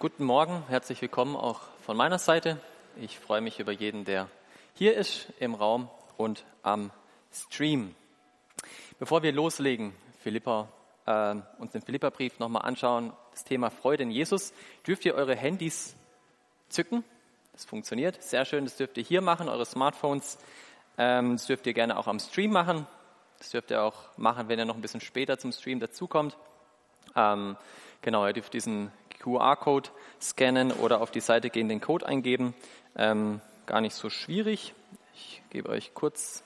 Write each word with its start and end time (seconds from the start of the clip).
Guten 0.00 0.22
Morgen, 0.22 0.62
herzlich 0.68 1.02
willkommen 1.02 1.34
auch 1.34 1.58
von 1.84 1.96
meiner 1.96 2.20
Seite. 2.20 2.60
Ich 3.00 3.18
freue 3.18 3.40
mich 3.40 3.58
über 3.58 3.72
jeden, 3.72 4.04
der 4.04 4.28
hier 4.74 4.96
ist 4.96 5.26
im 5.40 5.56
Raum 5.56 5.90
und 6.16 6.44
am 6.62 6.92
Stream. 7.32 7.96
Bevor 9.00 9.24
wir 9.24 9.32
loslegen, 9.32 9.92
Philippa, 10.20 10.68
äh, 11.04 11.34
uns 11.60 11.72
den 11.72 11.82
Philippa-Brief 11.82 12.38
nochmal 12.38 12.62
anschauen, 12.62 13.12
das 13.32 13.42
Thema 13.42 13.70
Freude 13.70 14.04
in 14.04 14.12
Jesus, 14.12 14.52
dürft 14.86 15.04
ihr 15.04 15.16
eure 15.16 15.34
Handys 15.34 15.96
zücken. 16.68 17.02
Das 17.52 17.64
funktioniert 17.64 18.22
sehr 18.22 18.44
schön. 18.44 18.66
Das 18.66 18.76
dürft 18.76 18.98
ihr 18.98 19.02
hier 19.02 19.20
machen, 19.20 19.48
eure 19.48 19.66
Smartphones. 19.66 20.38
Ähm, 20.96 21.32
das 21.32 21.46
dürft 21.46 21.66
ihr 21.66 21.74
gerne 21.74 21.98
auch 21.98 22.06
am 22.06 22.20
Stream 22.20 22.52
machen. 22.52 22.86
Das 23.38 23.50
dürft 23.50 23.72
ihr 23.72 23.82
auch 23.82 24.16
machen, 24.16 24.48
wenn 24.48 24.60
ihr 24.60 24.64
noch 24.64 24.76
ein 24.76 24.80
bisschen 24.80 25.00
später 25.00 25.40
zum 25.40 25.50
Stream 25.50 25.80
dazukommt. 25.80 26.36
Ähm, 27.16 27.56
genau, 28.00 28.24
ihr 28.28 28.32
dürft 28.32 28.54
diesen 28.54 28.92
QR-Code 29.28 29.90
scannen 30.20 30.72
oder 30.72 31.00
auf 31.00 31.10
die 31.10 31.20
Seite 31.20 31.50
gehen, 31.50 31.68
den 31.68 31.80
Code 31.80 32.06
eingeben. 32.06 32.54
Ähm, 32.96 33.40
gar 33.66 33.80
nicht 33.80 33.94
so 33.94 34.10
schwierig. 34.10 34.74
Ich 35.14 35.42
gebe 35.50 35.68
euch 35.68 35.92
kurz 35.94 36.42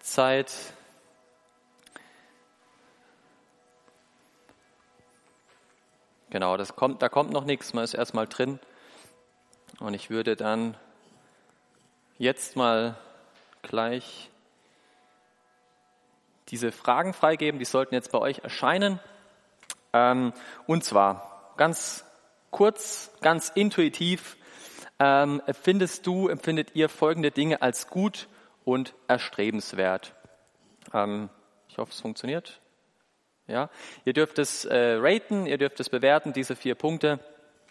Zeit. 0.00 0.52
Genau, 6.30 6.56
das 6.56 6.76
kommt, 6.76 7.02
da 7.02 7.08
kommt 7.08 7.30
noch 7.30 7.44
nichts, 7.44 7.74
man 7.74 7.84
ist 7.84 7.94
erstmal 7.94 8.26
drin. 8.26 8.58
Und 9.80 9.94
ich 9.94 10.10
würde 10.10 10.36
dann 10.36 10.76
jetzt 12.18 12.56
mal 12.56 12.96
gleich 13.62 14.30
diese 16.48 16.72
Fragen 16.72 17.14
freigeben, 17.14 17.58
die 17.58 17.64
sollten 17.64 17.94
jetzt 17.94 18.12
bei 18.12 18.18
euch 18.18 18.40
erscheinen. 18.40 19.00
Ähm, 19.92 20.32
und 20.66 20.84
zwar 20.84 21.33
ganz 21.56 22.04
kurz, 22.50 23.10
ganz 23.20 23.50
intuitiv, 23.54 24.36
ähm, 24.98 25.42
empfindest 25.46 26.06
du, 26.06 26.28
empfindet 26.28 26.74
ihr 26.74 26.88
folgende 26.88 27.30
Dinge 27.30 27.62
als 27.62 27.88
gut 27.88 28.28
und 28.64 28.94
erstrebenswert? 29.08 30.14
Ähm, 30.92 31.30
ich 31.68 31.78
hoffe, 31.78 31.90
es 31.92 32.00
funktioniert. 32.00 32.60
Ja, 33.46 33.68
ihr 34.04 34.12
dürft 34.12 34.38
es 34.38 34.64
äh, 34.64 34.96
raten, 34.98 35.46
ihr 35.46 35.58
dürft 35.58 35.80
es 35.80 35.90
bewerten, 35.90 36.32
diese 36.32 36.56
vier 36.56 36.74
Punkte 36.76 37.20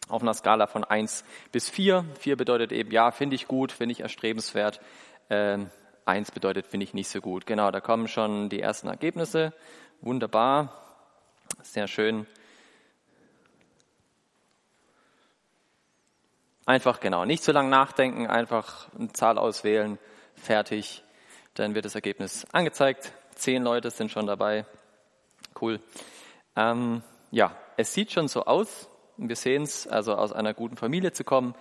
auf 0.10 0.22
einer 0.22 0.34
Skala 0.34 0.68
von 0.68 0.84
1 0.84 1.24
bis 1.52 1.70
4. 1.70 2.06
4 2.20 2.36
bedeutet 2.36 2.72
eben, 2.72 2.92
ja, 2.92 3.12
finde 3.12 3.36
ich 3.36 3.48
gut, 3.48 3.72
finde 3.72 3.94
ich 3.94 4.02
erstrebenswert. 4.02 4.82
Ähm, 5.30 5.72
1 6.06 6.32
bedeutet, 6.32 6.68
finde 6.68 6.84
ich 6.84 6.94
nicht 6.94 7.10
so 7.10 7.22
gut. 7.22 7.46
Genau, 7.46 7.72
da 7.72 7.80
kommen 7.80 8.08
schon 8.08 8.50
die 8.50 8.60
ersten 8.60 8.88
Ergebnisse. 8.88 9.54
Wunderbar, 10.02 10.74
sehr 11.62 11.88
schön. 11.88 12.28
Einfach 16.66 17.02
genau, 17.02 17.26
nicht 17.26 17.44
zu 17.44 17.52
lange 17.52 17.70
nachdenken, 17.70 18.28
einfach 18.28 18.88
eine 18.98 19.12
Zahl 19.12 19.38
auswählen, 19.38 20.00
fertig. 20.36 21.04
Dann 21.56 21.76
wird 21.76 21.84
das 21.84 21.96
Ergebnis 21.96 22.48
angezeigt. 22.54 23.12
Zehn 23.36 23.64
Leute 23.64 23.92
sind 23.92 24.12
schon 24.12 24.28
dabei. 24.28 24.66
Cool. 25.60 25.82
Ähm, 26.56 27.04
ja, 27.32 27.56
es 27.76 27.94
sieht 27.94 28.14
schon 28.14 28.30
so 28.30 28.46
aus. 28.46 28.90
Wir 29.18 29.36
sehen 29.36 29.64
es, 29.64 29.88
also 29.88 30.16
aus 30.16 30.32
einer 30.32 30.54
guten 30.54 30.78
Familie 30.78 31.12
zu 31.12 31.24
kommen, 31.24 31.54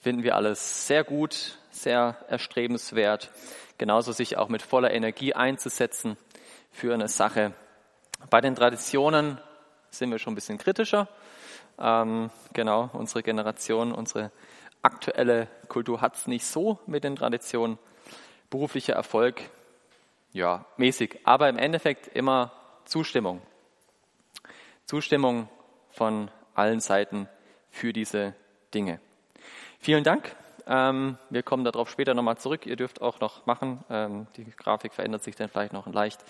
finden 0.00 0.22
wir 0.22 0.36
alles 0.36 0.86
sehr 0.86 1.02
gut, 1.04 1.58
sehr 1.70 2.16
erstrebenswert. 2.28 3.30
Genauso 3.78 4.12
sich 4.12 4.36
auch 4.36 4.48
mit 4.48 4.62
voller 4.62 4.92
Energie 4.92 5.34
einzusetzen 5.34 6.16
für 6.70 6.92
eine 6.92 7.08
Sache. 7.08 7.54
Bei 8.30 8.40
den 8.40 8.54
Traditionen 8.54 9.40
sind 9.90 10.10
wir 10.10 10.18
schon 10.18 10.32
ein 10.32 10.36
bisschen 10.36 10.58
kritischer. 10.58 11.08
Ähm, 11.78 12.30
genau, 12.52 12.90
unsere 12.92 13.22
Generation, 13.22 13.92
unsere 13.92 14.30
aktuelle 14.82 15.48
Kultur 15.68 16.00
hat 16.00 16.14
es 16.16 16.26
nicht 16.26 16.46
so 16.46 16.78
mit 16.86 17.04
den 17.04 17.16
Traditionen. 17.16 17.78
Beruflicher 18.50 18.94
Erfolg, 18.94 19.40
ja, 20.32 20.64
mäßig, 20.76 21.20
aber 21.24 21.48
im 21.48 21.58
Endeffekt 21.58 22.08
immer 22.08 22.52
Zustimmung. 22.84 23.40
Zustimmung 24.84 25.48
von 25.90 26.30
allen 26.54 26.80
Seiten 26.80 27.28
für 27.70 27.92
diese 27.92 28.34
Dinge. 28.74 29.00
Vielen 29.80 30.04
Dank. 30.04 30.36
Ähm, 30.66 31.18
wir 31.30 31.42
kommen 31.42 31.64
darauf 31.64 31.90
später 31.90 32.14
nochmal 32.14 32.38
zurück. 32.38 32.66
Ihr 32.66 32.76
dürft 32.76 33.02
auch 33.02 33.20
noch 33.20 33.46
machen. 33.46 33.84
Ähm, 33.90 34.26
die 34.36 34.44
Grafik 34.44 34.94
verändert 34.94 35.22
sich 35.22 35.36
dann 35.36 35.48
vielleicht 35.48 35.72
noch 35.72 35.86
leicht. 35.86 36.24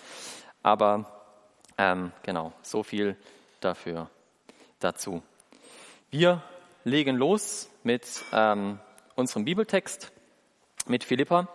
Aber 0.62 1.22
ähm, 1.78 2.12
genau, 2.22 2.52
so 2.62 2.82
viel 2.82 3.16
dafür 3.60 4.08
dazu. 4.80 5.22
Wir 6.16 6.40
legen 6.84 7.16
los 7.16 7.68
mit 7.82 8.06
ähm, 8.32 8.78
unserem 9.16 9.44
Bibeltext, 9.44 10.12
mit 10.86 11.02
Philippa 11.02 11.48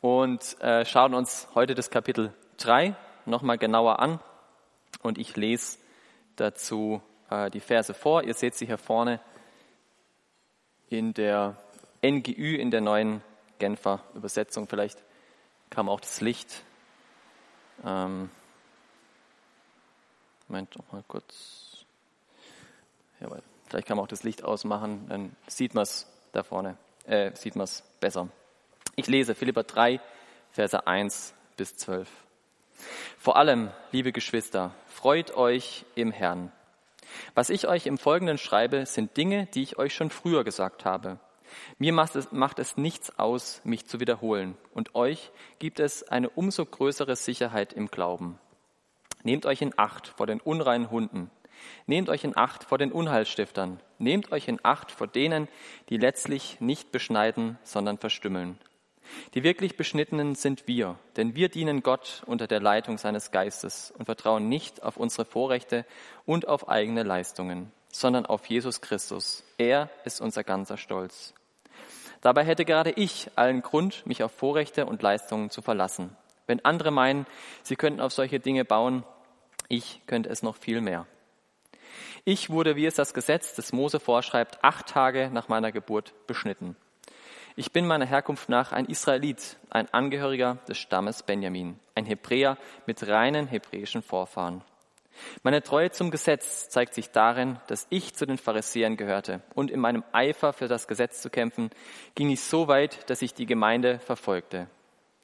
und 0.00 0.58
äh, 0.62 0.86
schauen 0.86 1.12
uns 1.12 1.46
heute 1.54 1.74
das 1.74 1.90
Kapitel 1.90 2.32
3 2.56 2.96
nochmal 3.26 3.58
genauer 3.58 3.98
an. 3.98 4.18
Und 5.02 5.18
ich 5.18 5.36
lese 5.36 5.76
dazu 6.36 7.02
äh, 7.28 7.50
die 7.50 7.60
Verse 7.60 7.92
vor. 7.92 8.22
Ihr 8.22 8.32
seht 8.32 8.54
sie 8.54 8.64
hier 8.64 8.78
vorne 8.78 9.20
in 10.88 11.12
der 11.12 11.58
NGÜ, 12.02 12.56
in 12.56 12.70
der 12.70 12.80
neuen 12.80 13.20
Genfer 13.58 14.02
Übersetzung. 14.14 14.68
Vielleicht 14.68 15.04
kam 15.68 15.90
auch 15.90 16.00
das 16.00 16.22
Licht. 16.22 16.64
Ähm, 17.84 18.30
Moment, 20.48 20.78
noch 20.78 20.92
mal 20.92 21.04
kurz. 21.06 21.84
Jawohl. 23.20 23.42
Vielleicht 23.72 23.88
kann 23.88 23.96
man 23.96 24.04
auch 24.04 24.08
das 24.08 24.22
Licht 24.22 24.44
ausmachen, 24.44 25.06
dann 25.08 25.34
sieht 25.46 25.72
man 25.72 25.84
es 25.84 26.06
da 26.32 26.42
vorne, 26.42 26.76
äh, 27.06 27.34
sieht 27.34 27.56
man 27.56 27.64
es 27.64 27.82
besser. 28.00 28.28
Ich 28.96 29.06
lese 29.06 29.34
Philippa 29.34 29.62
3, 29.62 29.98
Verse 30.50 30.86
1 30.86 31.32
bis 31.56 31.74
12. 31.78 32.06
Vor 33.16 33.38
allem, 33.38 33.70
liebe 33.90 34.12
Geschwister, 34.12 34.74
freut 34.88 35.34
euch 35.34 35.86
im 35.94 36.12
Herrn. 36.12 36.52
Was 37.34 37.48
ich 37.48 37.66
euch 37.66 37.86
im 37.86 37.96
Folgenden 37.96 38.36
schreibe, 38.36 38.84
sind 38.84 39.16
Dinge, 39.16 39.46
die 39.46 39.62
ich 39.62 39.78
euch 39.78 39.94
schon 39.94 40.10
früher 40.10 40.44
gesagt 40.44 40.84
habe. 40.84 41.18
Mir 41.78 41.94
macht 41.94 42.14
es, 42.14 42.30
macht 42.30 42.58
es 42.58 42.76
nichts 42.76 43.18
aus, 43.18 43.62
mich 43.64 43.86
zu 43.86 44.00
wiederholen, 44.00 44.54
und 44.74 44.94
euch 44.94 45.30
gibt 45.60 45.80
es 45.80 46.06
eine 46.06 46.28
umso 46.28 46.66
größere 46.66 47.16
Sicherheit 47.16 47.72
im 47.72 47.86
Glauben. 47.86 48.38
Nehmt 49.22 49.46
euch 49.46 49.62
in 49.62 49.72
Acht 49.78 50.08
vor 50.08 50.26
den 50.26 50.42
unreinen 50.42 50.90
Hunden, 50.90 51.30
Nehmt 51.86 52.08
euch 52.08 52.24
in 52.24 52.36
Acht 52.36 52.64
vor 52.64 52.78
den 52.78 52.92
Unheilstiftern. 52.92 53.80
Nehmt 53.98 54.32
euch 54.32 54.48
in 54.48 54.60
Acht 54.62 54.90
vor 54.90 55.06
denen, 55.06 55.48
die 55.88 55.96
letztlich 55.96 56.60
nicht 56.60 56.92
beschneiden, 56.92 57.58
sondern 57.62 57.98
verstümmeln. 57.98 58.58
Die 59.34 59.42
wirklich 59.42 59.76
Beschnittenen 59.76 60.34
sind 60.34 60.66
wir, 60.66 60.98
denn 61.16 61.34
wir 61.34 61.48
dienen 61.48 61.82
Gott 61.82 62.22
unter 62.26 62.46
der 62.46 62.60
Leitung 62.60 62.98
seines 62.98 63.30
Geistes 63.30 63.92
und 63.96 64.06
vertrauen 64.06 64.48
nicht 64.48 64.82
auf 64.82 64.96
unsere 64.96 65.24
Vorrechte 65.24 65.84
und 66.24 66.48
auf 66.48 66.68
eigene 66.68 67.02
Leistungen, 67.02 67.72
sondern 67.90 68.26
auf 68.26 68.46
Jesus 68.46 68.80
Christus. 68.80 69.44
Er 69.58 69.90
ist 70.04 70.20
unser 70.20 70.44
ganzer 70.44 70.76
Stolz. 70.76 71.34
Dabei 72.20 72.44
hätte 72.44 72.64
gerade 72.64 72.90
ich 72.90 73.30
allen 73.34 73.62
Grund, 73.62 74.06
mich 74.06 74.22
auf 74.22 74.32
Vorrechte 74.32 74.86
und 74.86 75.02
Leistungen 75.02 75.50
zu 75.50 75.60
verlassen. 75.60 76.16
Wenn 76.46 76.64
andere 76.64 76.90
meinen, 76.90 77.26
sie 77.62 77.76
könnten 77.76 78.00
auf 78.00 78.12
solche 78.12 78.38
Dinge 78.38 78.64
bauen, 78.64 79.04
ich 79.68 80.02
könnte 80.06 80.28
es 80.28 80.42
noch 80.42 80.56
viel 80.56 80.80
mehr. 80.80 81.06
Ich 82.24 82.50
wurde, 82.50 82.76
wie 82.76 82.86
es 82.86 82.94
das 82.94 83.14
Gesetz 83.14 83.54
des 83.54 83.72
Mose 83.72 84.00
vorschreibt, 84.00 84.62
acht 84.62 84.86
Tage 84.86 85.30
nach 85.32 85.48
meiner 85.48 85.72
Geburt 85.72 86.14
beschnitten. 86.26 86.76
Ich 87.54 87.72
bin 87.72 87.86
meiner 87.86 88.06
Herkunft 88.06 88.48
nach 88.48 88.72
ein 88.72 88.86
Israelit, 88.86 89.58
ein 89.68 89.92
Angehöriger 89.92 90.58
des 90.68 90.78
Stammes 90.78 91.22
Benjamin, 91.22 91.78
ein 91.94 92.06
Hebräer 92.06 92.56
mit 92.86 93.06
reinen 93.06 93.46
hebräischen 93.46 94.02
Vorfahren. 94.02 94.62
Meine 95.42 95.62
Treue 95.62 95.90
zum 95.90 96.10
Gesetz 96.10 96.70
zeigt 96.70 96.94
sich 96.94 97.10
darin, 97.10 97.58
dass 97.66 97.86
ich 97.90 98.14
zu 98.14 98.24
den 98.24 98.38
Pharisäern 98.38 98.96
gehörte 98.96 99.42
und 99.54 99.70
in 99.70 99.80
meinem 99.80 100.04
Eifer 100.12 100.54
für 100.54 100.68
das 100.68 100.88
Gesetz 100.88 101.20
zu 101.20 101.28
kämpfen, 101.28 101.70
ging 102.14 102.30
ich 102.30 102.40
so 102.40 102.68
weit, 102.68 103.10
dass 103.10 103.20
ich 103.20 103.34
die 103.34 103.46
Gemeinde 103.46 103.98
verfolgte. 103.98 104.68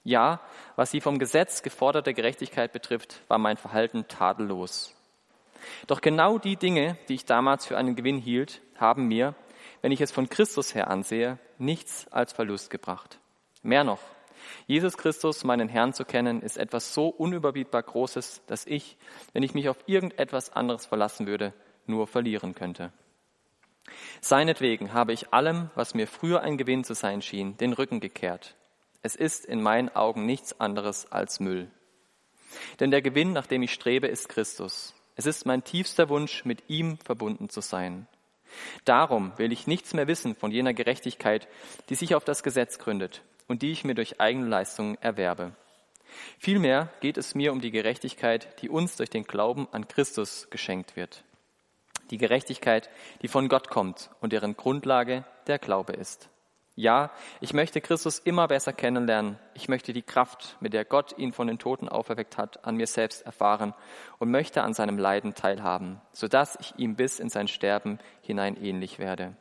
Ja, 0.05 0.41
was 0.76 0.91
die 0.91 1.00
vom 1.00 1.19
Gesetz 1.19 1.62
geforderte 1.62 2.14
Gerechtigkeit 2.14 2.73
betrifft, 2.73 3.23
war 3.29 3.38
mein 3.38 3.56
Verhalten 3.56 4.06
tadellos. 4.09 4.94
Doch 5.87 6.01
genau 6.01 6.39
die 6.39 6.57
Dinge, 6.57 6.97
die 7.09 7.15
ich 7.15 7.25
damals 7.25 7.67
für 7.67 7.77
einen 7.77 7.97
Gewinn 7.97 8.19
hielt, 8.19 8.61
haben 8.77 9.09
mir, 9.09 9.35
wenn 9.83 9.93
ich 9.93 10.01
es 10.01 10.11
von 10.11 10.29
Christus 10.29 10.75
her 10.75 10.89
ansehe, 10.89 11.39
nichts 11.59 12.07
als 12.11 12.33
Verlust 12.33 12.71
gebracht. 12.71 13.19
Mehr 13.63 13.85
noch, 13.85 14.01
Jesus 14.67 14.97
Christus, 14.97 15.45
meinen 15.45 15.69
Herrn 15.69 15.93
zu 15.93 16.05
kennen, 16.05 16.43
ist 16.43 16.59
etwas 16.59 16.95
so 16.95 17.09
unüberbietbar 17.09 17.83
Großes, 17.83 18.43
dass 18.47 18.67
ich, 18.67 18.97
wenn 19.33 19.43
ich 19.43 19.55
mich 19.55 19.69
auf 19.69 19.79
irgendetwas 19.87 20.53
anderes 20.53 20.87
verlassen 20.87 21.27
würde, 21.27 21.53
nur 21.87 22.07
verlieren 22.07 22.55
könnte. 22.55 22.93
Seinetwegen 24.21 24.93
habe 24.93 25.13
ich 25.13 25.33
allem, 25.33 25.71
was 25.75 25.95
mir 25.95 26.07
früher 26.07 26.43
ein 26.43 26.59
Gewinn 26.59 26.85
zu 26.85 26.95
sein 26.95 27.23
schien, 27.23 27.57
den 27.57 27.73
Rücken 27.73 28.01
gekehrt. 28.01 28.57
Es 29.03 29.17
ist 29.17 29.47
in 29.47 29.63
meinen 29.63 29.89
Augen 29.95 30.27
nichts 30.27 30.61
anderes 30.61 31.11
als 31.11 31.41
Müll. 31.41 31.71
Denn 32.81 32.91
der 32.91 33.03
Gewinn, 33.03 33.33
nach 33.33 33.47
dem 33.47 33.63
ich 33.63 33.73
strebe, 33.73 34.07
ist 34.07 34.29
Christus. 34.29 34.95
Es 35.19 35.26
ist 35.26 35.47
mein 35.47 35.65
tiefster 35.65 36.09
Wunsch, 36.11 36.44
mit 36.44 36.62
ihm 36.70 36.97
verbunden 36.99 37.49
zu 37.49 37.61
sein. 37.61 38.06
Darum 38.85 39.37
will 39.37 39.50
ich 39.50 39.67
nichts 39.67 39.93
mehr 39.93 40.06
wissen 40.06 40.37
von 40.37 40.53
jener 40.53 40.75
Gerechtigkeit, 40.75 41.49
die 41.88 41.97
sich 41.97 42.15
auf 42.15 42.25
das 42.25 42.44
Gesetz 42.44 42.79
gründet 42.79 43.23
und 43.49 43.62
die 43.62 43.73
ich 43.73 43.82
mir 43.82 43.97
durch 43.97 44.20
eigene 44.20 44.47
Leistungen 44.47 44.97
erwerbe. 45.00 45.56
Vielmehr 46.38 46.93
geht 47.00 47.19
es 47.19 47.35
mir 47.35 47.50
um 47.50 47.61
die 47.61 47.73
Gerechtigkeit, 47.73 48.62
die 48.62 48.69
uns 48.69 48.94
durch 48.94 49.11
den 49.11 49.25
Glauben 49.25 49.67
an 49.73 49.88
Christus 49.88 50.50
geschenkt 50.50 50.94
wird. 50.94 51.25
Die 52.12 52.19
Gerechtigkeit, 52.19 52.88
die 53.21 53.29
von 53.29 53.49
Gott 53.49 53.71
kommt 53.71 54.11
und 54.21 54.32
deren 54.32 54.56
Grundlage 54.56 55.25
der 55.49 55.59
Glaube 55.59 55.94
ist. 55.94 56.29
Ja, 56.79 57.11
ich 57.41 57.55
möchte 57.55 57.81
Christus 57.81 58.21
immer 58.21 58.47
besser 58.47 58.73
kennenlernen. 58.73 59.37
Ich 59.55 59.69
möchte 59.69 59.93
die 59.93 60.03
Kraft, 60.03 60.57
mit 60.61 60.75
der 60.75 60.85
Gott 60.85 61.13
ihn 61.19 61.33
von 61.33 61.49
den 61.49 61.59
Toten 61.59 61.89
auferweckt 61.89 62.39
hat, 62.39 62.65
an 62.65 62.77
mir 62.77 62.87
selbst 62.87 63.27
erfahren 63.27 63.75
und 64.21 64.31
möchte 64.31 64.63
an 64.63 64.75
seinem 64.75 64.97
Leiden 64.97 65.35
teilhaben, 65.35 66.01
sodass 66.13 66.57
ich 66.61 66.79
ihm 66.79 66.95
bis 66.95 67.19
in 67.19 67.31
sein 67.31 67.49
Sterben 67.49 67.99
hinein 68.23 68.57
ähnlich 68.57 69.01
werde. 69.01 69.35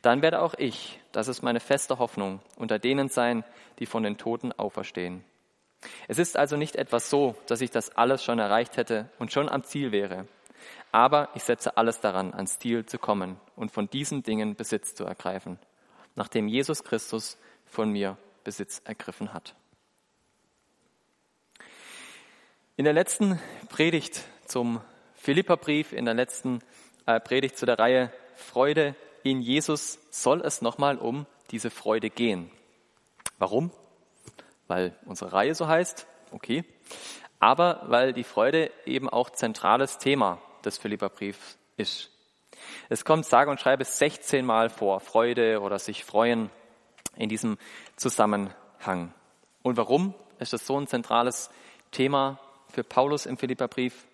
Dann 0.00 0.22
werde 0.22 0.40
auch 0.40 0.54
ich, 0.56 1.00
das 1.10 1.26
ist 1.26 1.42
meine 1.42 1.58
feste 1.58 1.98
Hoffnung, 1.98 2.38
unter 2.56 2.78
denen 2.78 3.08
sein, 3.08 3.42
die 3.80 3.86
von 3.86 4.04
den 4.04 4.16
Toten 4.16 4.52
auferstehen. 4.52 5.24
Es 6.06 6.20
ist 6.20 6.36
also 6.36 6.56
nicht 6.56 6.76
etwas 6.76 7.10
so, 7.10 7.34
dass 7.48 7.62
ich 7.62 7.72
das 7.72 7.96
alles 7.96 8.22
schon 8.22 8.38
erreicht 8.38 8.76
hätte 8.76 9.10
und 9.18 9.32
schon 9.32 9.48
am 9.48 9.64
Ziel 9.64 9.90
wäre. 9.90 10.28
Aber 10.92 11.30
ich 11.34 11.42
setze 11.42 11.76
alles 11.76 11.98
daran, 11.98 12.32
ans 12.32 12.60
Ziel 12.60 12.86
zu 12.86 13.00
kommen 13.00 13.40
und 13.56 13.72
von 13.72 13.90
diesen 13.90 14.22
Dingen 14.22 14.54
Besitz 14.54 14.94
zu 14.94 15.04
ergreifen 15.04 15.58
nachdem 16.14 16.48
Jesus 16.48 16.84
Christus 16.84 17.38
von 17.66 17.90
mir 17.90 18.16
Besitz 18.44 18.80
ergriffen 18.84 19.32
hat. 19.32 19.54
In 22.76 22.84
der 22.84 22.92
letzten 22.92 23.40
Predigt 23.68 24.22
zum 24.46 24.80
Philipperbrief, 25.14 25.92
in 25.92 26.04
der 26.04 26.14
letzten 26.14 26.60
äh, 27.06 27.20
Predigt 27.20 27.56
zu 27.56 27.66
der 27.66 27.78
Reihe 27.78 28.12
Freude 28.36 28.94
in 29.22 29.40
Jesus 29.40 29.98
soll 30.10 30.42
es 30.42 30.60
nochmal 30.60 30.98
um 30.98 31.26
diese 31.50 31.70
Freude 31.70 32.10
gehen. 32.10 32.50
Warum? 33.38 33.70
Weil 34.66 34.96
unsere 35.06 35.32
Reihe 35.32 35.54
so 35.54 35.66
heißt, 35.66 36.06
okay. 36.30 36.64
Aber 37.38 37.84
weil 37.86 38.12
die 38.12 38.24
Freude 38.24 38.70
eben 38.86 39.08
auch 39.08 39.30
zentrales 39.30 39.98
Thema 39.98 40.40
des 40.64 40.78
Philipperbriefs 40.78 41.58
ist. 41.76 42.10
Es 42.88 43.04
kommt 43.04 43.26
sage 43.26 43.50
und 43.50 43.60
schreibe 43.60 43.84
16 43.84 44.44
Mal 44.44 44.70
vor, 44.70 45.00
Freude 45.00 45.60
oder 45.60 45.78
sich 45.78 46.04
freuen 46.04 46.50
in 47.16 47.28
diesem 47.28 47.58
Zusammenhang. 47.96 49.12
Und 49.62 49.76
warum 49.76 50.14
ist 50.38 50.52
das 50.52 50.66
so 50.66 50.78
ein 50.78 50.86
zentrales 50.86 51.50
Thema 51.90 52.38
für 52.70 52.84
Paulus 52.84 53.26
im 53.26 53.36
Philipperbrief? 53.36 54.06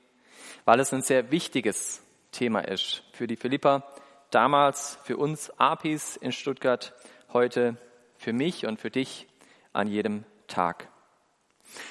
Weil 0.64 0.80
es 0.80 0.92
ein 0.92 1.02
sehr 1.02 1.30
wichtiges 1.30 2.02
Thema 2.32 2.60
ist 2.60 3.02
für 3.12 3.26
die 3.26 3.36
Philipper, 3.36 3.84
damals 4.30 4.98
für 5.04 5.16
uns 5.16 5.50
Apis 5.58 6.16
in 6.16 6.32
Stuttgart, 6.32 6.92
heute 7.32 7.76
für 8.16 8.32
mich 8.32 8.66
und 8.66 8.80
für 8.80 8.90
dich 8.90 9.26
an 9.72 9.88
jedem 9.88 10.24
Tag. 10.46 10.88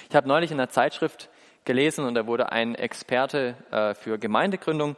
Ich 0.10 0.16
habe 0.16 0.28
neulich 0.28 0.52
in 0.52 0.58
der 0.58 0.70
Zeitschrift 0.70 1.30
gelesen 1.66 2.06
und 2.06 2.16
da 2.16 2.28
wurde 2.28 2.52
ein 2.52 2.76
Experte 2.76 3.56
äh, 3.72 3.94
für 3.94 4.18
Gemeindegründung 4.18 4.96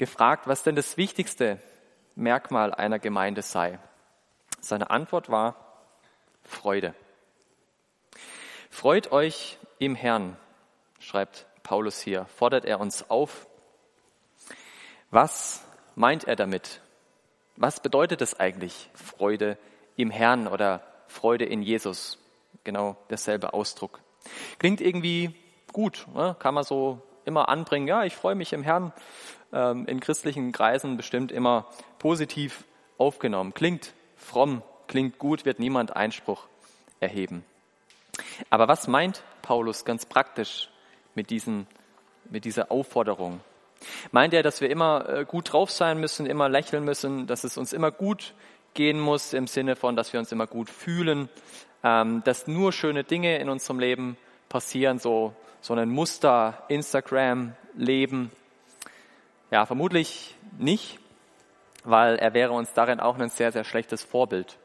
gefragt, 0.00 0.48
was 0.48 0.62
denn 0.62 0.76
das 0.76 0.96
wichtigste 0.96 1.60
Merkmal 2.16 2.72
einer 2.72 2.98
Gemeinde 2.98 3.42
sei. 3.42 3.78
Seine 4.58 4.88
Antwort 4.88 5.28
war 5.28 5.56
Freude. 6.42 6.94
Freut 8.70 9.12
euch 9.12 9.58
im 9.78 9.94
Herrn, 9.94 10.38
schreibt 11.00 11.44
Paulus 11.62 12.00
hier, 12.00 12.24
fordert 12.36 12.64
er 12.64 12.80
uns 12.80 13.10
auf. 13.10 13.46
Was 15.10 15.62
meint 15.96 16.24
er 16.24 16.34
damit? 16.34 16.80
Was 17.56 17.80
bedeutet 17.80 18.22
es 18.22 18.40
eigentlich, 18.40 18.88
Freude 18.94 19.58
im 19.96 20.10
Herrn 20.10 20.48
oder 20.48 20.82
Freude 21.08 21.44
in 21.44 21.60
Jesus? 21.60 22.16
Genau 22.64 22.96
derselbe 23.10 23.52
Ausdruck. 23.52 24.00
Klingt 24.58 24.80
irgendwie 24.80 25.34
gut, 25.74 26.06
ne? 26.14 26.34
kann 26.38 26.54
man 26.54 26.64
so 26.64 27.02
immer 27.26 27.50
anbringen, 27.50 27.86
ja, 27.86 28.04
ich 28.04 28.16
freue 28.16 28.34
mich 28.34 28.54
im 28.54 28.62
Herrn, 28.62 28.94
in 29.52 29.98
christlichen 30.00 30.52
Kreisen 30.52 30.96
bestimmt 30.96 31.32
immer 31.32 31.66
positiv 31.98 32.64
aufgenommen. 32.98 33.52
Klingt 33.52 33.92
fromm, 34.16 34.62
klingt 34.86 35.18
gut, 35.18 35.44
wird 35.44 35.58
niemand 35.58 35.96
Einspruch 35.96 36.46
erheben. 37.00 37.44
Aber 38.50 38.68
was 38.68 38.86
meint 38.86 39.22
Paulus 39.42 39.84
ganz 39.84 40.06
praktisch 40.06 40.68
mit, 41.14 41.30
diesen, 41.30 41.66
mit 42.28 42.44
dieser 42.44 42.70
Aufforderung? 42.70 43.40
Meint 44.12 44.34
er, 44.34 44.42
dass 44.42 44.60
wir 44.60 44.70
immer 44.70 45.08
äh, 45.08 45.24
gut 45.24 45.52
drauf 45.52 45.70
sein 45.70 45.98
müssen, 45.98 46.26
immer 46.26 46.48
lächeln 46.48 46.84
müssen, 46.84 47.26
dass 47.26 47.44
es 47.44 47.56
uns 47.56 47.72
immer 47.72 47.90
gut 47.90 48.34
gehen 48.74 49.00
muss 49.00 49.32
im 49.32 49.46
Sinne 49.46 49.74
von, 49.74 49.96
dass 49.96 50.12
wir 50.12 50.20
uns 50.20 50.32
immer 50.32 50.46
gut 50.46 50.68
fühlen, 50.68 51.28
ähm, 51.82 52.22
dass 52.24 52.46
nur 52.46 52.72
schöne 52.72 53.04
Dinge 53.04 53.38
in 53.38 53.48
unserem 53.48 53.78
Leben 53.80 54.16
passieren, 54.48 54.98
so, 54.98 55.34
so 55.60 55.74
ein 55.74 55.88
Muster, 55.88 56.62
Instagram-Leben, 56.68 58.30
ja, 59.50 59.66
vermutlich 59.66 60.36
nicht, 60.58 60.98
weil 61.84 62.16
er 62.16 62.34
wäre 62.34 62.52
uns 62.52 62.72
darin 62.72 63.00
auch 63.00 63.18
ein 63.18 63.30
sehr, 63.30 63.52
sehr 63.52 63.64
schlechtes 63.64 64.02
Vorbild. 64.02 64.58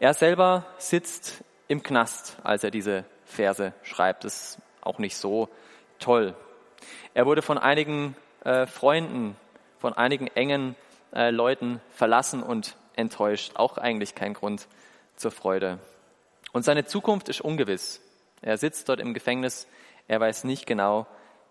Er 0.00 0.14
selber 0.14 0.66
sitzt 0.78 1.44
im 1.68 1.82
Knast, 1.82 2.36
als 2.42 2.64
er 2.64 2.70
diese 2.70 3.04
Verse 3.24 3.72
schreibt. 3.82 4.24
Das 4.24 4.34
ist 4.34 4.58
auch 4.80 4.98
nicht 4.98 5.16
so 5.16 5.48
toll. 5.98 6.34
Er 7.14 7.26
wurde 7.26 7.42
von 7.42 7.58
einigen 7.58 8.16
äh, 8.44 8.66
Freunden, 8.66 9.36
von 9.78 9.92
einigen 9.92 10.26
engen 10.28 10.74
äh, 11.12 11.30
Leuten 11.30 11.80
verlassen 11.90 12.42
und 12.42 12.76
enttäuscht. 12.96 13.52
Auch 13.54 13.78
eigentlich 13.78 14.14
kein 14.14 14.34
Grund 14.34 14.68
zur 15.16 15.30
Freude. 15.30 15.78
Und 16.52 16.64
seine 16.64 16.84
Zukunft 16.84 17.28
ist 17.28 17.40
ungewiss. 17.40 18.00
Er 18.42 18.56
sitzt 18.58 18.88
dort 18.88 19.00
im 19.00 19.14
Gefängnis. 19.14 19.66
Er 20.08 20.20
weiß 20.20 20.44
nicht 20.44 20.66
genau, 20.66 21.06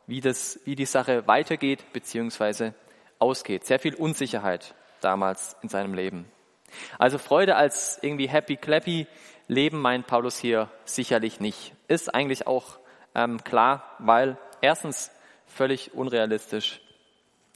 wie, 0.09 0.21
das, 0.21 0.59
wie 0.65 0.75
die 0.75 0.85
Sache 0.85 1.27
weitergeht 1.27 1.93
bzw. 1.93 2.71
ausgeht. 3.19 3.65
Sehr 3.65 3.79
viel 3.79 3.93
Unsicherheit 3.93 4.73
damals 5.01 5.55
in 5.61 5.69
seinem 5.69 5.93
Leben. 5.93 6.25
Also 6.97 7.17
Freude 7.17 7.55
als 7.55 7.99
irgendwie 8.01 8.27
happy 8.27 8.57
clappy 8.57 9.07
Leben 9.47 9.79
meint 9.81 10.07
Paulus 10.07 10.37
hier 10.37 10.69
sicherlich 10.85 11.39
nicht. 11.39 11.73
Ist 11.87 12.13
eigentlich 12.13 12.47
auch 12.47 12.79
ähm, 13.15 13.43
klar, 13.43 13.83
weil 13.99 14.37
erstens 14.61 15.11
völlig 15.47 15.93
unrealistisch 15.93 16.81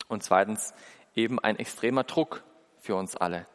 und 0.07 0.23
zweitens 0.23 0.73
eben 1.15 1.39
ein 1.39 1.57
extremer 1.57 2.03
Druck 2.03 2.43
für 2.79 2.95
uns 2.95 3.15
alle. 3.15 3.45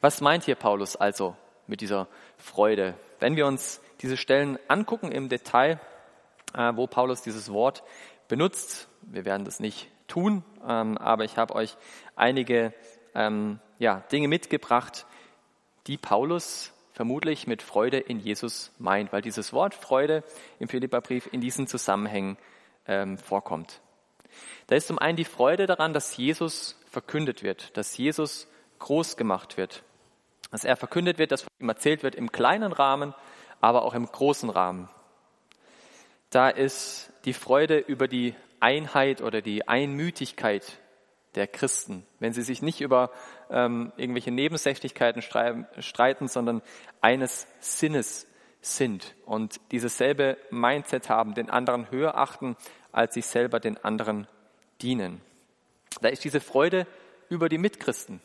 Was 0.00 0.20
meint 0.20 0.44
hier 0.44 0.54
Paulus 0.54 0.96
also 0.96 1.36
mit 1.66 1.80
dieser 1.80 2.08
Freude? 2.36 2.94
Wenn 3.20 3.36
wir 3.36 3.46
uns 3.46 3.80
diese 4.00 4.16
Stellen 4.16 4.58
angucken 4.68 5.10
im 5.10 5.28
Detail, 5.28 5.80
äh, 6.54 6.72
wo 6.74 6.86
Paulus 6.86 7.22
dieses 7.22 7.50
Wort 7.52 7.82
benutzt. 8.28 8.88
Wir 9.02 9.24
werden 9.24 9.44
das 9.44 9.60
nicht 9.60 9.88
tun, 10.08 10.44
ähm, 10.66 10.98
aber 10.98 11.24
ich 11.24 11.38
habe 11.38 11.54
euch 11.54 11.76
einige 12.16 12.74
ähm, 13.14 13.58
ja, 13.78 14.00
Dinge 14.12 14.28
mitgebracht, 14.28 15.06
die 15.86 15.96
Paulus 15.96 16.72
vermutlich 16.92 17.46
mit 17.46 17.62
Freude 17.62 17.98
in 17.98 18.20
Jesus 18.20 18.72
meint, 18.78 19.12
weil 19.12 19.22
dieses 19.22 19.52
Wort 19.52 19.74
Freude 19.74 20.22
im 20.58 20.68
Philipperbrief 20.68 21.28
in 21.32 21.40
diesen 21.40 21.66
Zusammenhängen 21.66 22.36
ähm, 22.86 23.18
vorkommt. 23.18 23.80
Da 24.66 24.76
ist 24.76 24.86
zum 24.86 24.98
einen 24.98 25.16
die 25.16 25.24
Freude 25.24 25.66
daran, 25.66 25.92
dass 25.92 26.16
Jesus 26.16 26.78
verkündet 26.90 27.42
wird, 27.42 27.76
dass 27.76 27.96
Jesus 27.96 28.48
groß 28.78 29.16
gemacht 29.16 29.56
wird, 29.56 29.82
dass 30.50 30.64
er 30.64 30.76
verkündet 30.76 31.18
wird, 31.18 31.32
dass 31.32 31.42
von 31.42 31.52
ihm 31.58 31.68
erzählt 31.68 32.02
wird 32.02 32.14
im 32.14 32.30
kleinen 32.32 32.72
Rahmen, 32.72 33.14
aber 33.60 33.82
auch 33.82 33.94
im 33.94 34.06
großen 34.06 34.50
Rahmen 34.50 34.88
da 36.32 36.48
ist 36.48 37.12
die 37.26 37.34
Freude 37.34 37.78
über 37.78 38.08
die 38.08 38.34
Einheit 38.58 39.20
oder 39.20 39.42
die 39.42 39.68
Einmütigkeit 39.68 40.78
der 41.34 41.46
Christen, 41.46 42.06
wenn 42.18 42.32
sie 42.32 42.42
sich 42.42 42.62
nicht 42.62 42.80
über 42.80 43.10
ähm, 43.50 43.92
irgendwelche 43.96 44.30
Nebensächlichkeiten 44.30 45.22
streiten, 45.22 46.28
sondern 46.28 46.62
eines 47.00 47.46
Sinnes 47.60 48.26
sind 48.60 49.14
und 49.26 49.60
dieses 49.72 49.98
selbe 49.98 50.36
Mindset 50.50 51.08
haben, 51.08 51.34
den 51.34 51.50
anderen 51.50 51.90
höher 51.90 52.16
achten, 52.16 52.56
als 52.92 53.14
sich 53.14 53.26
selber 53.26 53.60
den 53.60 53.82
anderen 53.82 54.26
dienen. 54.80 55.20
Da 56.00 56.08
ist 56.08 56.24
diese 56.24 56.40
Freude 56.40 56.86
über 57.28 57.48
die 57.48 57.58
Mitchristen, 57.58 58.20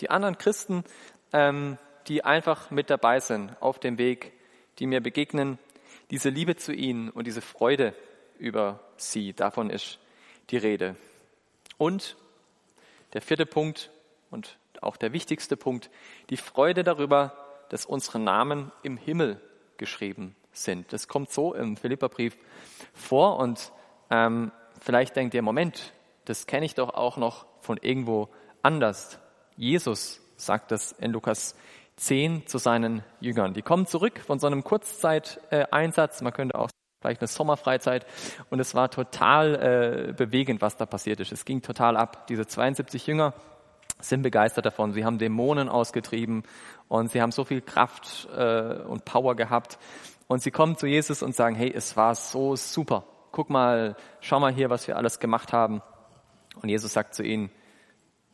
die 0.00 0.10
anderen 0.10 0.38
Christen, 0.38 0.84
ähm, 1.32 1.78
die 2.06 2.24
einfach 2.24 2.70
mit 2.70 2.88
dabei 2.90 3.20
sind 3.20 3.54
auf 3.60 3.78
dem 3.78 3.98
Weg, 3.98 4.32
die 4.78 4.86
mir 4.86 5.00
begegnen, 5.00 5.58
diese 6.10 6.28
Liebe 6.28 6.56
zu 6.56 6.72
ihnen 6.72 7.10
und 7.10 7.26
diese 7.26 7.40
Freude 7.40 7.94
über 8.38 8.80
sie, 8.96 9.32
davon 9.32 9.70
ist 9.70 9.98
die 10.50 10.56
Rede. 10.56 10.96
Und 11.78 12.16
der 13.12 13.22
vierte 13.22 13.46
Punkt 13.46 13.90
und 14.30 14.58
auch 14.80 14.96
der 14.96 15.12
wichtigste 15.12 15.56
Punkt, 15.56 15.90
die 16.30 16.36
Freude 16.36 16.84
darüber, 16.84 17.34
dass 17.68 17.86
unsere 17.86 18.18
Namen 18.18 18.72
im 18.82 18.96
Himmel 18.96 19.40
geschrieben 19.76 20.34
sind. 20.52 20.92
Das 20.92 21.08
kommt 21.08 21.30
so 21.30 21.54
im 21.54 21.76
Philipperbrief 21.76 22.36
vor 22.92 23.38
und 23.38 23.72
ähm, 24.10 24.52
vielleicht 24.80 25.16
denkt 25.16 25.34
ihr, 25.34 25.42
Moment, 25.42 25.92
das 26.24 26.46
kenne 26.46 26.66
ich 26.66 26.74
doch 26.74 26.94
auch 26.94 27.16
noch 27.16 27.46
von 27.60 27.78
irgendwo 27.78 28.28
anders. 28.62 29.18
Jesus 29.56 30.20
sagt 30.36 30.70
das 30.70 30.92
in 30.92 31.12
Lukas 31.12 31.54
10 32.00 32.46
zu 32.46 32.56
seinen 32.56 33.04
Jüngern. 33.20 33.52
Die 33.52 33.60
kommen 33.60 33.86
zurück 33.86 34.20
von 34.26 34.38
so 34.38 34.46
einem 34.46 34.64
Kurzzeiteinsatz, 34.64 36.22
man 36.22 36.32
könnte 36.32 36.58
auch 36.58 36.70
vielleicht 37.02 37.20
eine 37.20 37.28
Sommerfreizeit 37.28 38.06
und 38.48 38.58
es 38.58 38.74
war 38.74 38.90
total 38.90 40.08
äh, 40.08 40.12
bewegend, 40.12 40.62
was 40.62 40.76
da 40.76 40.86
passiert 40.86 41.20
ist. 41.20 41.30
Es 41.30 41.44
ging 41.44 41.60
total 41.60 41.96
ab. 41.96 42.26
Diese 42.28 42.46
72 42.46 43.06
Jünger 43.06 43.34
sind 44.00 44.22
begeistert 44.22 44.64
davon. 44.64 44.92
Sie 44.92 45.04
haben 45.04 45.18
Dämonen 45.18 45.68
ausgetrieben 45.68 46.44
und 46.88 47.10
sie 47.10 47.20
haben 47.20 47.32
so 47.32 47.44
viel 47.44 47.60
Kraft 47.60 48.28
äh, 48.34 48.76
und 48.82 49.04
Power 49.04 49.36
gehabt. 49.36 49.78
Und 50.26 50.42
sie 50.42 50.50
kommen 50.50 50.76
zu 50.76 50.86
Jesus 50.86 51.22
und 51.22 51.34
sagen, 51.34 51.54
hey, 51.54 51.70
es 51.74 51.96
war 51.98 52.14
so 52.14 52.56
super. 52.56 53.04
Guck 53.30 53.50
mal, 53.50 53.94
schau 54.20 54.40
mal 54.40 54.52
hier, 54.52 54.70
was 54.70 54.88
wir 54.88 54.96
alles 54.96 55.18
gemacht 55.18 55.52
haben. 55.52 55.82
Und 56.62 56.70
Jesus 56.70 56.94
sagt 56.94 57.14
zu 57.14 57.22
ihnen, 57.22 57.50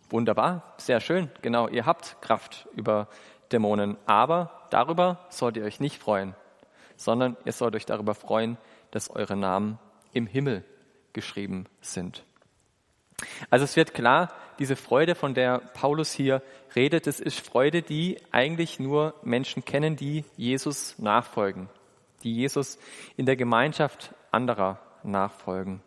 wunderbar, 0.08 0.75
sehr 0.78 1.00
schön, 1.00 1.30
genau, 1.42 1.68
ihr 1.68 1.87
habt 1.87 2.20
Kraft 2.20 2.68
über 2.75 3.08
Dämonen, 3.53 3.97
aber 4.07 4.67
darüber 4.71 5.19
sollt 5.29 5.57
ihr 5.57 5.65
euch 5.65 5.81
nicht 5.81 6.00
freuen, 6.00 6.35
sondern 6.97 7.37
ihr 7.45 7.53
sollt 7.53 7.75
euch 7.75 7.87
darüber 7.87 8.15
freuen, 8.15 8.59
dass 8.91 9.11
eure 9.11 9.37
Namen 9.37 9.79
im 10.12 10.26
Himmel 10.26 10.65
geschrieben 11.12 11.67
sind. 11.81 12.25
Also 13.50 13.65
es 13.65 13.76
wird 13.76 13.95
klar, 13.95 14.33
diese 14.59 14.76
Freude, 14.76 15.15
von 15.15 15.35
der 15.35 15.59
Paulus 15.59 16.12
hier 16.12 16.43
redet, 16.75 17.07
es 17.07 17.21
ist 17.21 17.41
Freude, 17.41 17.83
die 17.83 18.19
eigentlich 18.33 18.79
nur 18.79 19.15
Menschen 19.23 19.65
kennen, 19.65 19.97
die 19.97 20.25
Jesus 20.37 20.99
nachfolgen, 20.99 21.69
die 22.23 22.35
Jesus 22.35 22.79
in 23.17 23.26
der 23.26 23.37
Gemeinschaft 23.37 24.15
anderer 24.31 24.81
nachfolgen. 25.03 25.83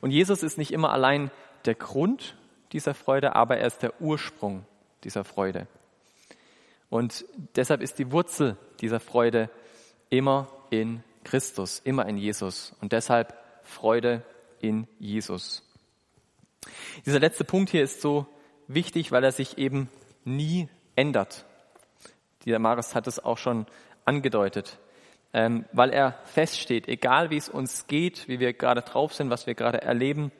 Und 0.00 0.10
Jesus 0.10 0.42
ist 0.42 0.58
nicht 0.58 0.72
immer 0.72 0.92
allein 0.92 1.30
der 1.64 1.74
Grund 1.74 2.36
dieser 2.72 2.94
Freude, 2.94 3.34
aber 3.36 3.58
er 3.58 3.66
ist 3.66 3.82
der 3.82 4.00
Ursprung 4.00 4.66
dieser 5.04 5.24
Freude. 5.24 5.66
Und 6.90 7.24
deshalb 7.56 7.80
ist 7.80 7.98
die 7.98 8.12
Wurzel 8.12 8.56
dieser 8.80 9.00
Freude 9.00 9.50
immer 10.10 10.48
in 10.70 11.02
Christus, 11.24 11.80
immer 11.82 12.06
in 12.06 12.16
Jesus. 12.16 12.74
Und 12.80 12.92
deshalb 12.92 13.34
Freude 13.62 14.22
in 14.60 14.86
Jesus. 14.98 15.62
Dieser 17.04 17.20
letzte 17.20 17.44
Punkt 17.44 17.70
hier 17.70 17.82
ist 17.82 18.00
so 18.00 18.26
wichtig, 18.68 19.12
weil 19.12 19.24
er 19.24 19.32
sich 19.32 19.58
eben 19.58 19.88
nie 20.24 20.68
ändert. 20.96 21.44
Dieser 22.44 22.58
Maris 22.58 22.94
hat 22.94 23.06
es 23.06 23.22
auch 23.22 23.38
schon 23.38 23.66
angedeutet, 24.04 24.78
ähm, 25.32 25.64
weil 25.72 25.90
er 25.90 26.18
feststeht, 26.24 26.88
egal 26.88 27.30
wie 27.30 27.36
es 27.36 27.48
uns 27.48 27.86
geht, 27.86 28.28
wie 28.28 28.38
wir 28.38 28.52
gerade 28.52 28.82
drauf 28.82 29.14
sind, 29.14 29.30
was 29.30 29.46
wir 29.46 29.54
gerade 29.54 29.82
erleben, 29.82 30.30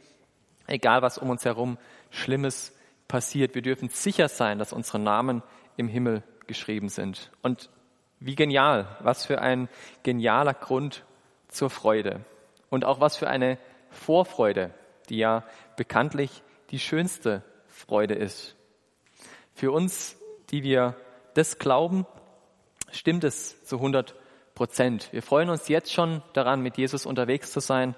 egal 0.66 1.02
was 1.02 1.18
um 1.18 1.30
uns 1.30 1.44
herum 1.44 1.78
Schlimmes 2.10 2.72
passiert, 3.08 3.54
wir 3.54 3.62
dürfen 3.62 3.88
sicher 3.88 4.28
sein, 4.28 4.58
dass 4.58 4.72
unsere 4.72 4.98
Namen 4.98 5.42
im 5.76 5.88
Himmel 5.88 6.22
geschrieben 6.46 6.88
sind. 6.88 7.30
Und 7.42 7.70
wie 8.20 8.34
genial, 8.34 8.86
was 9.00 9.26
für 9.26 9.40
ein 9.40 9.68
genialer 10.02 10.54
Grund 10.54 11.04
zur 11.48 11.70
Freude. 11.70 12.24
Und 12.70 12.84
auch 12.84 13.00
was 13.00 13.16
für 13.16 13.28
eine 13.28 13.58
Vorfreude, 13.90 14.72
die 15.08 15.18
ja 15.18 15.44
bekanntlich 15.76 16.42
die 16.70 16.78
schönste 16.78 17.42
Freude 17.68 18.14
ist. 18.14 18.56
Für 19.52 19.70
uns, 19.70 20.16
die 20.50 20.62
wir 20.62 20.96
das 21.34 21.58
glauben, 21.58 22.06
stimmt 22.90 23.24
es 23.24 23.62
zu 23.64 23.76
100 23.76 24.14
Prozent. 24.54 25.12
Wir 25.12 25.22
freuen 25.22 25.50
uns 25.50 25.68
jetzt 25.68 25.92
schon 25.92 26.22
daran, 26.32 26.60
mit 26.60 26.78
Jesus 26.78 27.06
unterwegs 27.06 27.52
zu 27.52 27.60
sein 27.60 27.94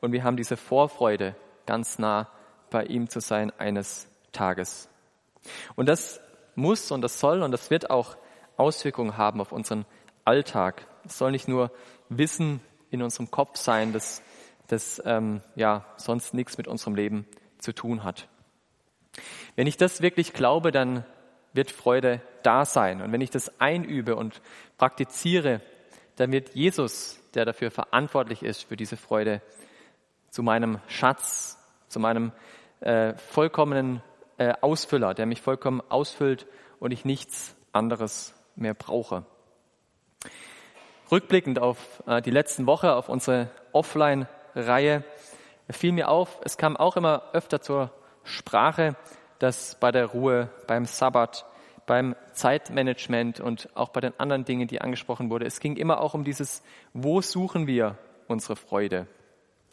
und 0.00 0.12
wir 0.12 0.24
haben 0.24 0.36
diese 0.36 0.56
Vorfreude, 0.56 1.36
ganz 1.66 1.98
nah 1.98 2.28
bei 2.70 2.84
ihm 2.84 3.08
zu 3.08 3.20
sein 3.20 3.52
eines 3.58 4.08
Tages. 4.32 4.88
Und 5.76 5.88
das 5.88 6.20
muss 6.54 6.90
und 6.90 7.02
das 7.02 7.20
soll 7.20 7.42
und 7.42 7.52
das 7.52 7.70
wird 7.70 7.90
auch 7.90 8.16
Auswirkungen 8.56 9.16
haben 9.16 9.40
auf 9.40 9.52
unseren 9.52 9.86
Alltag. 10.24 10.86
Es 11.04 11.18
soll 11.18 11.30
nicht 11.30 11.48
nur 11.48 11.70
Wissen 12.08 12.60
in 12.90 13.02
unserem 13.02 13.30
Kopf 13.30 13.56
sein, 13.56 13.92
das, 13.92 14.22
das 14.68 15.00
ähm, 15.04 15.40
ja 15.54 15.84
sonst 15.96 16.34
nichts 16.34 16.58
mit 16.58 16.68
unserem 16.68 16.94
Leben 16.94 17.26
zu 17.58 17.72
tun 17.72 18.04
hat. 18.04 18.28
Wenn 19.56 19.66
ich 19.66 19.76
das 19.76 20.02
wirklich 20.02 20.32
glaube, 20.32 20.72
dann 20.72 21.04
wird 21.52 21.70
Freude 21.70 22.20
da 22.42 22.64
sein. 22.64 23.02
Und 23.02 23.12
wenn 23.12 23.20
ich 23.20 23.30
das 23.30 23.60
einübe 23.60 24.16
und 24.16 24.40
praktiziere, 24.78 25.60
dann 26.16 26.32
wird 26.32 26.54
Jesus, 26.54 27.20
der 27.34 27.44
dafür 27.44 27.70
verantwortlich 27.70 28.42
ist, 28.42 28.64
für 28.64 28.76
diese 28.76 28.96
Freude, 28.96 29.42
zu 30.30 30.42
meinem 30.42 30.78
Schatz, 30.86 31.58
zu 31.88 31.98
meinem 31.98 32.32
äh, 32.80 33.14
vollkommenen 33.14 34.02
äh, 34.40 34.54
Ausfüller, 34.62 35.12
der 35.12 35.26
mich 35.26 35.42
vollkommen 35.42 35.82
ausfüllt 35.90 36.46
und 36.78 36.92
ich 36.92 37.04
nichts 37.04 37.54
anderes 37.72 38.34
mehr 38.56 38.72
brauche. 38.72 39.26
Rückblickend 41.12 41.58
auf 41.58 42.02
äh, 42.06 42.22
die 42.22 42.30
letzten 42.30 42.64
Woche, 42.64 42.94
auf 42.94 43.10
unsere 43.10 43.50
Offline-Reihe, 43.72 45.04
fiel 45.68 45.92
mir 45.92 46.08
auf, 46.08 46.40
es 46.42 46.56
kam 46.56 46.78
auch 46.78 46.96
immer 46.96 47.24
öfter 47.34 47.60
zur 47.60 47.92
Sprache, 48.24 48.96
dass 49.40 49.74
bei 49.78 49.92
der 49.92 50.06
Ruhe, 50.06 50.48
beim 50.66 50.86
Sabbat, 50.86 51.44
beim 51.84 52.16
Zeitmanagement 52.32 53.40
und 53.40 53.68
auch 53.74 53.90
bei 53.90 54.00
den 54.00 54.18
anderen 54.18 54.46
Dingen, 54.46 54.68
die 54.68 54.80
angesprochen 54.80 55.28
wurde, 55.28 55.44
es 55.44 55.60
ging 55.60 55.76
immer 55.76 56.00
auch 56.00 56.14
um 56.14 56.24
dieses, 56.24 56.62
wo 56.94 57.20
suchen 57.20 57.66
wir 57.66 57.98
unsere 58.26 58.56
Freude? 58.56 59.06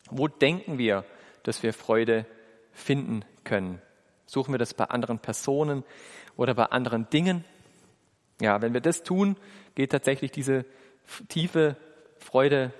Wo 0.10 0.28
denken 0.28 0.78
wir, 0.78 1.06
dass 1.44 1.64
wir 1.64 1.74
Freude 1.74 2.26
finden 2.74 3.24
können? 3.46 3.82
Suchen 4.28 4.54
wir 4.54 4.60
das 4.60 4.74
bei 4.74 4.86
anderen 4.86 5.20
Personen 5.20 5.84
oder 6.36 6.54
bei 6.54 6.66
anderen 6.66 7.10
Dingen? 7.10 7.44
Ja, 8.40 8.62
wenn 8.62 8.74
wir 8.74 8.82
das 8.82 9.02
tun, 9.04 9.38
geht 9.74 9.92
tatsächlich 9.92 10.32
diese 10.32 10.66
tiefe 11.30 11.76
Freude 12.20 12.72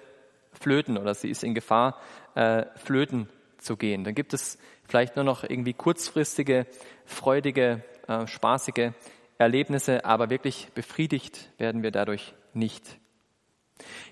flöten 0.52 0.98
oder 0.98 1.16
sie 1.16 1.30
ist 1.30 1.44
in 1.44 1.56
Gefahr, 1.56 2.00
äh, 2.36 2.66
flöten 2.76 3.30
zu 3.58 3.78
gehen. 3.78 4.04
Dann 4.04 4.14
gibt 4.14 4.34
es 4.34 4.58
vielleicht 4.88 5.16
nur 5.16 5.26
noch 5.26 5.44
irgendwie 5.44 5.74
kurzfristige, 5.74 6.68
freudige, 7.06 7.84
äh, 8.08 8.28
spaßige 8.28 8.92
Erlebnisse, 9.38 10.06
aber 10.06 10.30
wirklich 10.30 10.70
befriedigt 10.74 11.50
werden 11.58 11.82
wir 11.82 11.92
dadurch 11.92 12.34
nicht. 12.54 13.00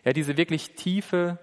Ja, 0.03 0.13
diese 0.13 0.37
wirklich 0.37 0.75
tiefe, 0.75 1.39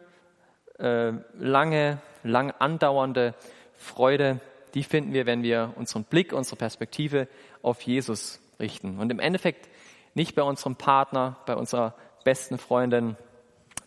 äh, 0.78 1.12
lange, 1.34 2.00
lang 2.22 2.52
andauernde 2.58 3.34
Freude, 3.74 4.40
die 4.74 4.82
finden 4.82 5.12
wir, 5.12 5.26
wenn 5.26 5.42
wir 5.42 5.72
unseren 5.76 6.04
Blick, 6.04 6.32
unsere 6.32 6.56
Perspektive 6.56 7.28
auf 7.62 7.80
Jesus 7.82 8.40
richten. 8.58 8.98
Und 8.98 9.10
im 9.10 9.18
Endeffekt 9.18 9.68
nicht 10.14 10.34
bei 10.34 10.42
unserem 10.42 10.76
Partner, 10.76 11.36
bei 11.46 11.56
unserer 11.56 11.94
besten 12.24 12.58
Freundin, 12.58 13.16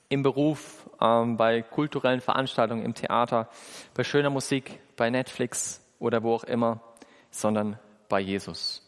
im 0.10 0.24
Beruf, 0.24 0.90
ähm, 1.02 1.38
bei 1.38 1.62
kulturellen 1.62 2.22
Veranstaltungen, 2.22 2.86
im 2.86 2.94
Theater, 2.94 3.50
bei 3.94 4.04
schöner 4.04 4.30
Musik, 4.30 4.80
bei 4.96 5.10
Netflix 5.10 5.82
oder 6.00 6.24
wo 6.24 6.36
auch 6.36 6.44
immer, 6.44 6.82
sondern 7.32 7.80
bei 8.08 8.20
Jesus. 8.20 8.82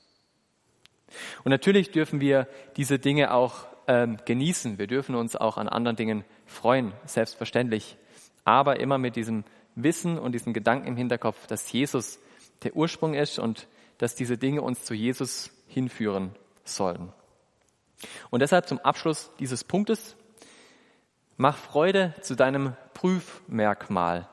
Und 1.44 1.50
natürlich 1.50 1.92
dürfen 1.92 2.22
wir 2.22 2.48
diese 2.75 3.00
Dinge 3.00 3.34
auch 3.34 3.66
ähm, 3.88 4.18
genießen. 4.25 4.77
Wir 4.77 4.88
dürfen 4.88 5.16
uns 5.16 5.36
auch 5.36 5.58
an 5.58 5.68
anderen 5.68 5.96
Dingen 5.96 6.25
freuen, 6.46 6.94
selbstverständlich. 7.06 7.98
Aber 8.44 8.80
immer 8.80 8.98
mit 8.98 9.16
diesem 9.16 9.44
wissen 9.77 10.17
und 10.17 10.34
diesen 10.34 10.53
Gedanken 10.53 10.88
im 10.88 10.98
Hinterkopf, 10.98 11.48
dass 11.48 11.72
Jesus 11.72 12.19
der 12.63 12.75
Ursprung 12.75 13.13
ist 13.13 13.39
und 13.39 13.67
dass 13.98 14.15
diese 14.15 14.38
Dinge 14.38 14.62
uns 14.62 14.84
zu 14.84 14.93
Jesus 14.93 15.51
hinführen 15.67 16.36
sollen. 16.63 17.13
Und 18.29 18.41
deshalb 18.41 18.67
zum 18.67 18.79
Abschluss 18.79 19.31
dieses 19.39 19.63
Punktes, 19.63 20.15
mach 21.36 21.57
Freude 21.57 22.13
zu 22.22 22.36
deinem 22.36 22.75
Prüfmerkmal. 22.93 24.27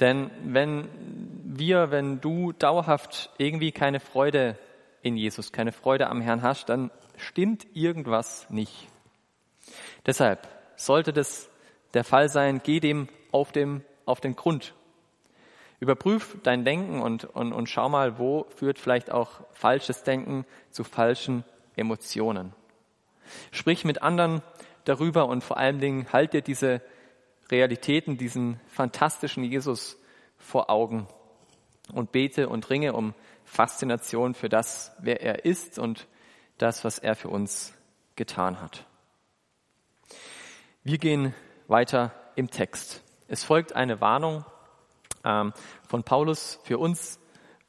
Denn 0.00 0.30
wenn 0.44 0.88
wir, 1.44 1.90
wenn 1.90 2.20
du 2.20 2.52
dauerhaft 2.52 3.30
irgendwie 3.38 3.72
keine 3.72 4.00
Freude 4.00 4.58
in 5.02 5.16
Jesus, 5.16 5.52
keine 5.52 5.72
Freude 5.72 6.08
am 6.08 6.20
Herrn 6.20 6.42
hast, 6.42 6.68
dann 6.68 6.90
stimmt 7.16 7.66
irgendwas 7.74 8.50
nicht. 8.50 8.88
Deshalb 10.04 10.46
sollte 10.76 11.12
das 11.12 11.48
der 11.94 12.04
Fall 12.04 12.28
sein, 12.28 12.60
geh 12.62 12.80
dem 12.80 13.08
auf, 13.36 13.52
dem, 13.52 13.82
auf 14.06 14.20
den 14.20 14.34
Grund. 14.34 14.74
Überprüf 15.78 16.38
dein 16.42 16.64
Denken 16.64 17.02
und, 17.02 17.24
und, 17.24 17.52
und 17.52 17.68
schau 17.68 17.90
mal, 17.90 18.18
wo 18.18 18.46
führt 18.48 18.78
vielleicht 18.78 19.10
auch 19.10 19.42
falsches 19.52 20.04
Denken 20.04 20.46
zu 20.70 20.84
falschen 20.84 21.44
Emotionen. 21.76 22.54
Sprich 23.50 23.84
mit 23.84 24.00
anderen 24.00 24.40
darüber 24.84 25.28
und 25.28 25.44
vor 25.44 25.58
allen 25.58 25.80
Dingen 25.80 26.06
halt 26.14 26.32
dir 26.32 26.40
diese 26.40 26.80
Realitäten, 27.50 28.16
diesen 28.16 28.58
fantastischen 28.68 29.44
Jesus 29.44 29.98
vor 30.38 30.70
Augen 30.70 31.06
und 31.92 32.12
bete 32.12 32.48
und 32.48 32.70
ringe 32.70 32.94
um 32.94 33.12
Faszination 33.44 34.32
für 34.32 34.48
das, 34.48 34.92
wer 34.98 35.20
er 35.20 35.44
ist 35.44 35.78
und 35.78 36.06
das, 36.56 36.84
was 36.84 36.98
er 36.98 37.14
für 37.14 37.28
uns 37.28 37.74
getan 38.16 38.62
hat. 38.62 38.86
Wir 40.84 40.96
gehen 40.96 41.34
weiter 41.68 42.14
im 42.34 42.50
Text. 42.50 43.02
Es 43.28 43.42
folgt 43.42 43.74
eine 43.74 44.00
Warnung 44.00 44.44
ähm, 45.24 45.52
von 45.88 46.04
Paulus 46.04 46.60
für 46.62 46.78
uns 46.78 47.18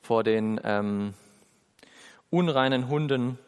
vor 0.01 0.23
den 0.23 0.61
ähm, 0.63 1.15
unreinen 2.29 2.89
Hunden, 2.89 3.39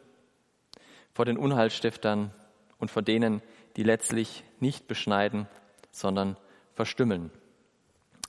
vor 1.14 1.24
den 1.24 1.38
Unheilstiftern 1.38 2.32
und 2.78 2.90
vor 2.90 3.02
denen, 3.02 3.42
die 3.76 3.84
letztlich 3.84 4.42
nicht 4.58 4.88
beschneiden, 4.88 5.46
sondern 5.92 6.36
verstümmeln. 6.74 7.30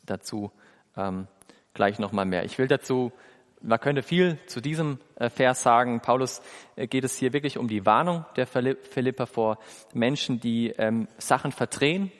Dazu 0.05 0.51
ähm, 0.95 1.27
gleich 1.73 1.97
nochmal 1.97 2.25
mehr. 2.25 2.45
Ich 2.45 2.59
will 2.59 2.67
dazu, 2.67 3.11
man 3.61 3.79
könnte 3.79 4.03
viel 4.03 4.37
zu 4.45 4.61
diesem 4.61 4.99
äh, 5.15 5.31
Vers 5.31 5.63
sagen. 5.63 6.01
Paulus 6.01 6.43
äh, 6.75 6.85
geht 6.85 7.03
es 7.03 7.17
hier 7.17 7.33
wirklich 7.33 7.57
um 7.57 7.67
die 7.67 7.83
Warnung 7.87 8.25
der 8.35 8.45
Philipper 8.45 9.25
vor 9.25 9.57
Menschen, 9.93 10.39
die 10.39 10.69
ähm, 10.69 11.07
Sachen 11.17 11.51
verdrehen 11.51 12.11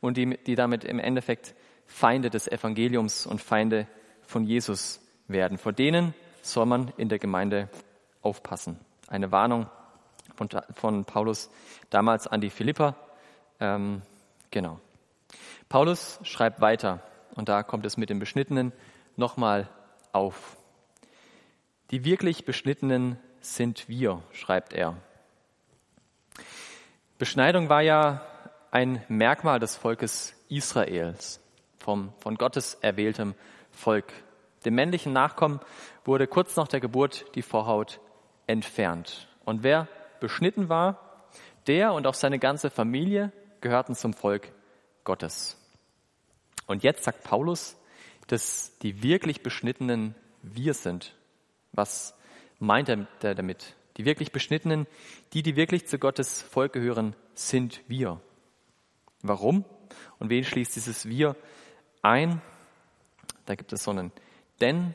und 0.00 0.16
die, 0.16 0.38
die 0.44 0.54
damit 0.54 0.84
im 0.84 0.98
Endeffekt 0.98 1.54
Feinde 1.86 2.30
des 2.30 2.48
Evangeliums 2.48 3.26
und 3.26 3.40
Feinde 3.40 3.86
von 4.22 4.44
Jesus 4.44 5.00
werden. 5.28 5.58
Vor 5.58 5.72
denen 5.72 6.14
soll 6.42 6.66
man 6.66 6.92
in 6.96 7.08
der 7.08 7.18
Gemeinde 7.18 7.68
aufpassen. 8.22 8.78
Eine 9.08 9.30
Warnung 9.32 9.66
von, 10.34 10.48
von 10.74 11.04
Paulus 11.04 11.50
damals 11.90 12.26
an 12.26 12.40
die 12.40 12.50
Philipper. 12.50 12.96
Ähm, 13.60 14.02
genau. 14.50 14.80
Paulus 15.68 16.20
schreibt 16.22 16.60
weiter 16.60 17.00
und 17.34 17.48
da 17.48 17.62
kommt 17.62 17.86
es 17.86 17.96
mit 17.96 18.10
den 18.10 18.18
Beschnittenen 18.18 18.72
nochmal 19.16 19.68
auf. 20.12 20.56
Die 21.90 22.04
wirklich 22.04 22.44
Beschnittenen 22.44 23.18
sind 23.40 23.88
wir, 23.88 24.22
schreibt 24.32 24.72
er. 24.72 24.96
Beschneidung 27.18 27.68
war 27.68 27.82
ja 27.82 28.22
ein 28.76 29.02
Merkmal 29.08 29.58
des 29.58 29.74
Volkes 29.74 30.34
Israels, 30.50 31.40
vom, 31.78 32.12
von 32.18 32.34
Gottes 32.34 32.74
erwähltem 32.82 33.34
Volk. 33.70 34.12
Dem 34.66 34.74
männlichen 34.74 35.14
Nachkommen 35.14 35.60
wurde 36.04 36.26
kurz 36.26 36.56
nach 36.56 36.68
der 36.68 36.80
Geburt 36.80 37.24
die 37.36 37.40
Vorhaut 37.40 38.00
entfernt. 38.46 39.28
Und 39.46 39.62
wer 39.62 39.88
beschnitten 40.20 40.68
war, 40.68 41.22
der 41.66 41.94
und 41.94 42.06
auch 42.06 42.12
seine 42.12 42.38
ganze 42.38 42.68
Familie 42.68 43.32
gehörten 43.62 43.94
zum 43.94 44.12
Volk 44.12 44.52
Gottes. 45.04 45.56
Und 46.66 46.82
jetzt 46.82 47.04
sagt 47.04 47.24
Paulus, 47.24 47.78
dass 48.26 48.76
die 48.80 49.02
wirklich 49.02 49.42
Beschnittenen 49.42 50.14
wir 50.42 50.74
sind. 50.74 51.16
Was 51.72 52.14
meint 52.58 52.90
er 52.90 53.06
damit? 53.34 53.74
Die 53.96 54.04
wirklich 54.04 54.32
Beschnittenen, 54.32 54.86
die, 55.32 55.42
die 55.42 55.56
wirklich 55.56 55.86
zu 55.86 55.98
Gottes 55.98 56.42
Volk 56.42 56.74
gehören, 56.74 57.16
sind 57.32 57.80
wir. 57.88 58.20
Warum? 59.22 59.64
Und 60.18 60.30
wen 60.30 60.44
schließt 60.44 60.76
dieses 60.76 61.06
Wir 61.06 61.36
ein? 62.02 62.40
Da 63.44 63.54
gibt 63.54 63.72
es 63.72 63.84
so 63.84 63.90
einen 63.90 64.12
Denn. 64.60 64.94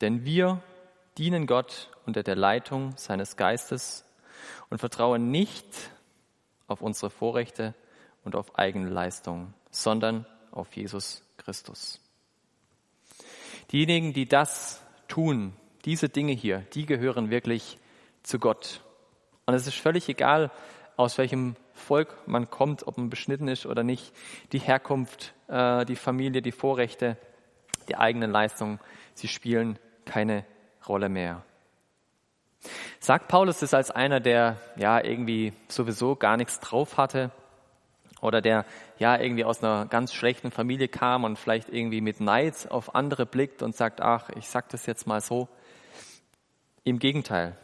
Denn 0.00 0.24
wir 0.24 0.62
dienen 1.18 1.46
Gott 1.46 1.90
unter 2.04 2.22
der 2.22 2.36
Leitung 2.36 2.96
seines 2.96 3.36
Geistes 3.36 4.04
und 4.70 4.78
vertrauen 4.78 5.30
nicht 5.30 5.66
auf 6.66 6.82
unsere 6.82 7.10
Vorrechte 7.10 7.74
und 8.24 8.36
auf 8.36 8.58
eigene 8.58 8.90
Leistung, 8.90 9.54
sondern 9.70 10.26
auf 10.50 10.74
Jesus 10.76 11.22
Christus. 11.38 12.00
Diejenigen, 13.72 14.12
die 14.12 14.28
das 14.28 14.82
tun, 15.08 15.54
diese 15.84 16.08
Dinge 16.08 16.32
hier, 16.32 16.60
die 16.74 16.86
gehören 16.86 17.30
wirklich 17.30 17.78
zu 18.22 18.38
Gott. 18.38 18.82
Und 19.46 19.54
es 19.54 19.66
ist 19.66 19.76
völlig 19.76 20.08
egal, 20.08 20.50
aus 20.96 21.18
welchem 21.18 21.56
Volk 21.76 22.16
man 22.26 22.50
kommt, 22.50 22.86
ob 22.86 22.98
man 22.98 23.10
beschnitten 23.10 23.48
ist 23.48 23.66
oder 23.66 23.82
nicht, 23.82 24.12
die 24.52 24.58
Herkunft, 24.58 25.34
äh, 25.48 25.84
die 25.84 25.96
Familie, 25.96 26.42
die 26.42 26.52
Vorrechte, 26.52 27.16
die 27.88 27.96
eigenen 27.96 28.30
Leistungen, 28.30 28.80
sie 29.14 29.28
spielen 29.28 29.78
keine 30.04 30.44
Rolle 30.88 31.08
mehr. 31.08 31.44
Sagt 32.98 33.28
Paulus 33.28 33.60
das 33.60 33.74
als 33.74 33.90
einer, 33.90 34.20
der 34.20 34.56
ja 34.76 35.02
irgendwie 35.02 35.52
sowieso 35.68 36.16
gar 36.16 36.36
nichts 36.36 36.58
drauf 36.60 36.96
hatte, 36.96 37.30
oder 38.20 38.40
der 38.40 38.64
ja 38.98 39.18
irgendwie 39.18 39.44
aus 39.44 39.62
einer 39.62 39.86
ganz 39.86 40.12
schlechten 40.12 40.50
Familie 40.50 40.88
kam 40.88 41.24
und 41.24 41.38
vielleicht 41.38 41.68
irgendwie 41.68 42.00
mit 42.00 42.20
Neid 42.20 42.70
auf 42.70 42.94
andere 42.94 43.26
blickt 43.26 43.62
und 43.62 43.76
sagt, 43.76 44.00
ach, 44.00 44.30
ich 44.30 44.48
sag 44.48 44.68
das 44.70 44.86
jetzt 44.86 45.06
mal 45.06 45.20
so. 45.20 45.48
Im 46.84 46.98
Gegenteil. 46.98 47.56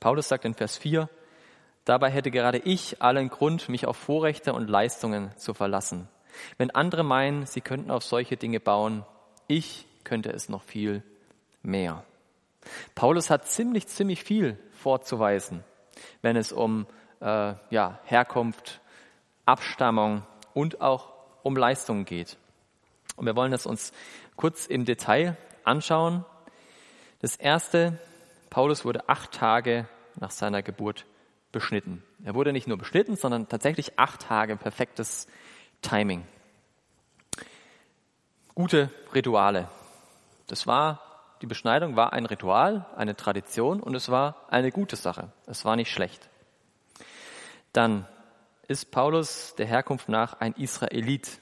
Paulus 0.00 0.28
sagt 0.28 0.44
in 0.44 0.54
Vers 0.54 0.76
4, 0.76 1.08
dabei 1.86 2.10
hätte 2.10 2.30
gerade 2.30 2.58
ich 2.58 3.00
allen 3.00 3.30
Grund, 3.30 3.70
mich 3.70 3.86
auf 3.86 3.96
Vorrechte 3.96 4.52
und 4.52 4.68
Leistungen 4.68 5.30
zu 5.38 5.54
verlassen. 5.54 6.08
Wenn 6.58 6.70
andere 6.70 7.02
meinen, 7.02 7.46
sie 7.46 7.62
könnten 7.62 7.90
auf 7.90 8.04
solche 8.04 8.36
Dinge 8.36 8.60
bauen, 8.60 9.04
ich 9.46 9.86
könnte 10.04 10.30
es 10.30 10.50
noch 10.50 10.62
viel 10.62 11.02
mehr. 11.62 12.04
Paulus 12.94 13.30
hat 13.30 13.46
ziemlich, 13.46 13.86
ziemlich 13.86 14.22
viel 14.22 14.58
vorzuweisen, 14.72 15.64
wenn 16.20 16.36
es 16.36 16.52
um 16.52 16.86
äh, 17.20 17.54
ja, 17.70 17.98
Herkunft, 18.04 18.80
Abstammung 19.46 20.22
und 20.52 20.80
auch 20.80 21.12
um 21.42 21.56
Leistungen 21.56 22.04
geht. 22.04 22.36
Und 23.16 23.26
wir 23.26 23.36
wollen 23.36 23.52
es 23.52 23.66
uns 23.66 23.92
kurz 24.34 24.66
im 24.66 24.84
Detail 24.84 25.36
anschauen. 25.64 26.24
Das 27.20 27.36
erste, 27.36 27.98
Paulus 28.50 28.84
wurde 28.84 29.08
acht 29.08 29.32
Tage 29.32 29.88
nach 30.16 30.30
seiner 30.30 30.62
Geburt 30.62 31.06
beschnitten. 31.56 32.02
Er 32.22 32.34
wurde 32.34 32.52
nicht 32.52 32.66
nur 32.66 32.76
beschnitten, 32.76 33.16
sondern 33.16 33.48
tatsächlich 33.48 33.98
acht 33.98 34.20
Tage 34.20 34.58
perfektes 34.58 35.26
Timing. 35.80 36.22
Gute 38.54 38.90
Rituale. 39.14 39.70
Das 40.48 40.66
war, 40.66 41.00
die 41.40 41.46
Beschneidung 41.46 41.96
war 41.96 42.12
ein 42.12 42.26
Ritual, 42.26 42.84
eine 42.94 43.16
Tradition 43.16 43.80
und 43.80 43.94
es 43.94 44.10
war 44.10 44.36
eine 44.50 44.70
gute 44.70 44.96
Sache. 44.96 45.32
Es 45.46 45.64
war 45.64 45.76
nicht 45.76 45.90
schlecht. 45.90 46.28
Dann 47.72 48.06
ist 48.68 48.90
Paulus 48.90 49.54
der 49.56 49.64
Herkunft 49.64 50.10
nach 50.10 50.38
ein 50.40 50.52
Israelit. 50.52 51.40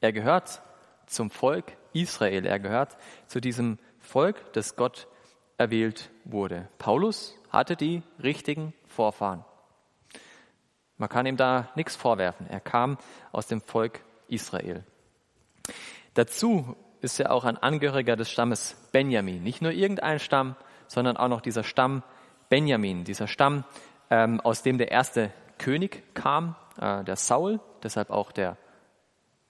Er 0.00 0.12
gehört 0.12 0.60
zum 1.06 1.30
Volk 1.30 1.76
Israel. 1.92 2.46
Er 2.46 2.58
gehört 2.58 2.96
zu 3.28 3.40
diesem 3.40 3.78
Volk, 4.00 4.52
das 4.54 4.74
Gott 4.74 5.06
erwählt 5.56 6.10
wurde. 6.24 6.68
Paulus 6.78 7.36
hatte 7.50 7.76
die 7.76 8.02
richtigen 8.20 8.74
Vorfahren. 8.88 9.44
Man 10.98 11.08
kann 11.08 11.26
ihm 11.26 11.36
da 11.36 11.68
nichts 11.74 11.96
vorwerfen. 11.96 12.46
Er 12.48 12.60
kam 12.60 12.98
aus 13.32 13.46
dem 13.46 13.60
Volk 13.60 14.00
Israel. 14.28 14.84
Dazu 16.14 16.76
ist 17.00 17.18
er 17.18 17.32
auch 17.32 17.44
ein 17.44 17.56
Angehöriger 17.56 18.16
des 18.16 18.30
Stammes 18.30 18.76
Benjamin. 18.92 19.42
Nicht 19.42 19.62
nur 19.62 19.72
irgendein 19.72 20.20
Stamm, 20.20 20.56
sondern 20.86 21.16
auch 21.16 21.28
noch 21.28 21.40
dieser 21.40 21.64
Stamm 21.64 22.02
Benjamin, 22.48 23.04
dieser 23.04 23.26
Stamm, 23.26 23.64
ähm, 24.10 24.40
aus 24.40 24.62
dem 24.62 24.78
der 24.78 24.90
erste 24.90 25.32
König 25.58 26.02
kam, 26.14 26.54
äh, 26.80 27.02
der 27.04 27.16
Saul, 27.16 27.60
deshalb 27.82 28.10
auch 28.10 28.30
der 28.30 28.56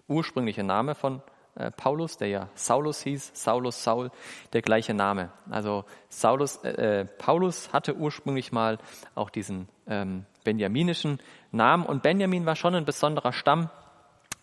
ursprüngliche 0.09 0.63
Name 0.63 0.95
von 0.95 1.23
äh, 1.55 1.71
Paulus, 1.71 2.17
der 2.17 2.29
ja 2.29 2.49
Saulus 2.55 3.03
hieß, 3.03 3.33
Saulus, 3.35 3.83
Saul, 3.83 4.11
der 4.53 4.63
gleiche 4.63 4.95
Name. 4.95 5.31
Also 5.51 5.85
Saulus, 6.09 6.57
äh, 6.65 7.01
äh, 7.01 7.05
Paulus 7.05 7.73
hatte 7.73 7.97
ursprünglich 7.97 8.53
mal 8.53 8.79
auch 9.15 9.31
diesen 9.31 9.69
ähm, 9.87 10.25
benjaminischen 10.45 11.21
Namen 11.51 11.85
und 11.85 12.03
Benjamin 12.03 12.47
war 12.47 12.57
schon 12.57 12.75
ein 12.75 12.85
besonderer 12.85 13.33
Stamm. 13.33 13.71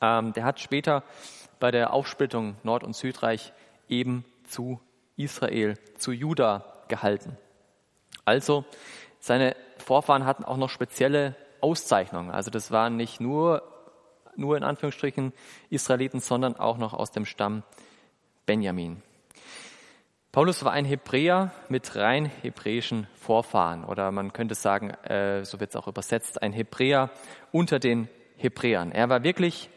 Ähm, 0.01 0.33
der 0.33 0.43
hat 0.43 0.59
später 0.59 1.03
bei 1.59 1.71
der 1.71 1.93
Aufsplittung 1.93 2.55
Nord- 2.63 2.83
und 2.83 2.95
Südreich 2.95 3.53
eben 3.87 4.23
zu 4.45 4.79
Israel, 5.17 5.77
zu 5.97 6.11
Juda 6.11 6.63
gehalten. 6.87 7.37
Also 8.23 8.65
seine 9.19 9.55
Vorfahren 9.77 10.25
hatten 10.25 10.45
auch 10.45 10.57
noch 10.57 10.69
spezielle 10.69 11.35
Auszeichnung. 11.61 12.31
Also 12.31 12.51
das 12.51 12.71
waren 12.71 12.95
nicht 12.95 13.19
nur, 13.19 13.63
nur 14.39 14.57
in 14.57 14.63
Anführungsstrichen 14.63 15.33
Israeliten, 15.69 16.19
sondern 16.19 16.55
auch 16.55 16.77
noch 16.77 16.93
aus 16.93 17.11
dem 17.11 17.25
Stamm 17.25 17.63
Benjamin. 18.45 19.03
Paulus 20.31 20.63
war 20.63 20.71
ein 20.71 20.85
Hebräer 20.85 21.51
mit 21.69 21.95
rein 21.95 22.25
hebräischen 22.25 23.07
Vorfahren 23.15 23.83
oder 23.83 24.11
man 24.11 24.31
könnte 24.31 24.55
sagen, 24.55 24.91
äh, 24.91 25.43
so 25.43 25.59
wird 25.59 25.71
es 25.71 25.75
auch 25.75 25.87
übersetzt, 25.87 26.41
ein 26.41 26.53
Hebräer 26.53 27.09
unter 27.51 27.79
den 27.79 28.07
Hebräern. 28.37 28.91
Er 28.91 29.09
war 29.09 29.23
wirklich, 29.23 29.69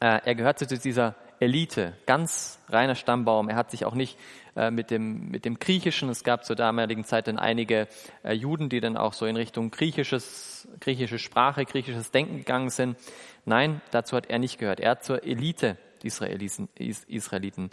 äh, 0.00 0.20
er 0.24 0.34
gehörte 0.34 0.66
zu 0.66 0.78
dieser 0.78 1.14
Elite, 1.42 1.94
ganz 2.06 2.60
reiner 2.68 2.94
Stammbaum. 2.94 3.48
Er 3.48 3.56
hat 3.56 3.72
sich 3.72 3.84
auch 3.84 3.94
nicht 3.94 4.16
äh, 4.54 4.70
mit, 4.70 4.92
dem, 4.92 5.28
mit 5.28 5.44
dem 5.44 5.58
Griechischen, 5.58 6.08
es 6.08 6.22
gab 6.22 6.44
zur 6.44 6.54
damaligen 6.54 7.02
Zeit 7.02 7.26
dann 7.26 7.36
einige 7.36 7.88
äh, 8.22 8.32
Juden, 8.32 8.68
die 8.68 8.78
dann 8.78 8.96
auch 8.96 9.12
so 9.12 9.26
in 9.26 9.34
Richtung 9.34 9.72
griechisches, 9.72 10.68
griechische 10.78 11.18
Sprache, 11.18 11.64
griechisches 11.64 12.12
Denken 12.12 12.36
gegangen 12.36 12.70
sind. 12.70 12.96
Nein, 13.44 13.80
dazu 13.90 14.16
hat 14.16 14.26
er 14.26 14.38
nicht 14.38 14.58
gehört. 14.58 14.78
Er 14.78 14.92
hat 14.92 15.04
zur 15.04 15.24
Elite 15.24 15.78
Israeliten, 16.04 16.68
Israeliten 16.76 17.70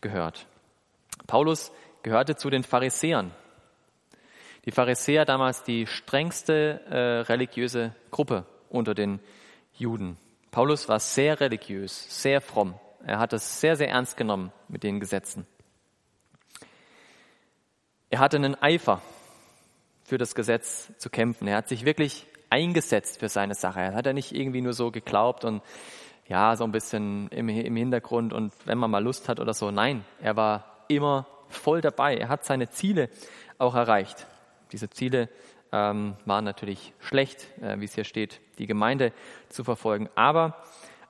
gehört. 0.00 0.48
Paulus 1.28 1.70
gehörte 2.02 2.34
zu 2.34 2.50
den 2.50 2.64
Pharisäern. 2.64 3.30
Die 4.64 4.72
Pharisäer 4.72 5.24
damals 5.24 5.62
die 5.62 5.86
strengste 5.86 6.80
äh, 6.90 6.96
religiöse 7.30 7.94
Gruppe 8.10 8.46
unter 8.68 8.94
den 8.94 9.20
Juden. 9.74 10.16
Paulus 10.50 10.88
war 10.88 10.98
sehr 10.98 11.38
religiös, 11.38 12.20
sehr 12.20 12.40
fromm. 12.40 12.74
Er 13.04 13.18
hat 13.18 13.32
es 13.32 13.60
sehr, 13.60 13.76
sehr 13.76 13.88
ernst 13.88 14.16
genommen 14.16 14.52
mit 14.68 14.82
den 14.82 15.00
Gesetzen. 15.00 15.46
Er 18.10 18.18
hatte 18.18 18.36
einen 18.36 18.60
Eifer, 18.60 19.00
für 20.12 20.18
das 20.18 20.34
Gesetz 20.34 20.92
zu 20.98 21.08
kämpfen. 21.08 21.48
Er 21.48 21.56
hat 21.56 21.68
sich 21.68 21.86
wirklich 21.86 22.26
eingesetzt 22.50 23.20
für 23.20 23.30
seine 23.30 23.54
Sache. 23.54 23.80
Er 23.80 23.94
hat 23.94 24.06
er 24.06 24.12
nicht 24.12 24.34
irgendwie 24.34 24.60
nur 24.60 24.74
so 24.74 24.90
geglaubt 24.90 25.44
und 25.46 25.62
ja, 26.28 26.54
so 26.54 26.64
ein 26.64 26.72
bisschen 26.72 27.28
im, 27.28 27.48
im 27.48 27.76
Hintergrund 27.76 28.34
und 28.34 28.52
wenn 28.66 28.76
man 28.76 28.90
mal 28.90 29.02
Lust 29.02 29.30
hat 29.30 29.40
oder 29.40 29.54
so. 29.54 29.70
Nein, 29.70 30.04
er 30.20 30.36
war 30.36 30.84
immer 30.88 31.26
voll 31.48 31.80
dabei. 31.80 32.16
Er 32.16 32.28
hat 32.28 32.44
seine 32.44 32.68
Ziele 32.68 33.08
auch 33.56 33.74
erreicht. 33.74 34.26
Diese 34.70 34.90
Ziele 34.90 35.28
ähm, 35.72 36.16
waren 36.26 36.44
natürlich 36.44 36.92
schlecht, 37.00 37.48
äh, 37.62 37.80
wie 37.80 37.86
es 37.86 37.94
hier 37.94 38.04
steht, 38.04 38.40
die 38.58 38.66
Gemeinde 38.66 39.12
zu 39.48 39.64
verfolgen. 39.64 40.10
Aber 40.14 40.62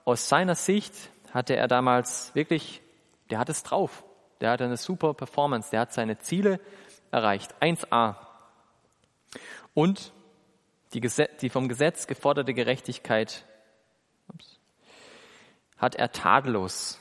aus 0.05 0.29
seiner 0.29 0.55
Sicht 0.55 0.95
hatte 1.33 1.57
er 1.57 1.69
damals 1.69 2.35
wirklich, 2.35 2.83
der 3.31 3.39
hat 3.39 3.49
es 3.49 3.63
drauf. 3.63 4.05
Der 4.41 4.51
hatte 4.51 4.65
eine 4.65 4.77
super 4.77 5.15
Performance. 5.15 5.71
Der 5.71 5.81
hat 5.81 5.93
seine 5.93 6.19
Ziele 6.19 6.61
erreicht. 7.11 7.55
1a. 7.61 8.17
Und 9.75 10.13
die, 10.93 11.01
die 11.41 11.49
vom 11.49 11.69
Gesetz 11.69 12.07
geforderte 12.07 12.53
Gerechtigkeit 12.53 13.45
ups, 14.29 14.59
hat 15.79 15.95
er 15.95 16.13
tadellos 16.13 17.01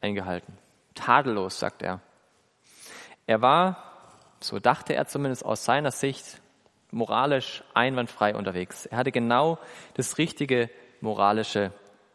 eingehalten. 0.00 0.58
Tadellos, 0.94 1.58
sagt 1.58 1.82
er. 1.82 2.00
Er 3.26 3.40
war, 3.40 3.92
so 4.40 4.58
dachte 4.58 4.94
er 4.94 5.06
zumindest 5.06 5.44
aus 5.44 5.64
seiner 5.64 5.92
Sicht, 5.92 6.40
moralisch 6.90 7.62
einwandfrei 7.72 8.34
unterwegs. 8.34 8.86
Er 8.86 8.98
hatte 8.98 9.12
genau 9.12 9.58
das 9.94 10.18
richtige 10.18 10.70
moralische 11.00 11.72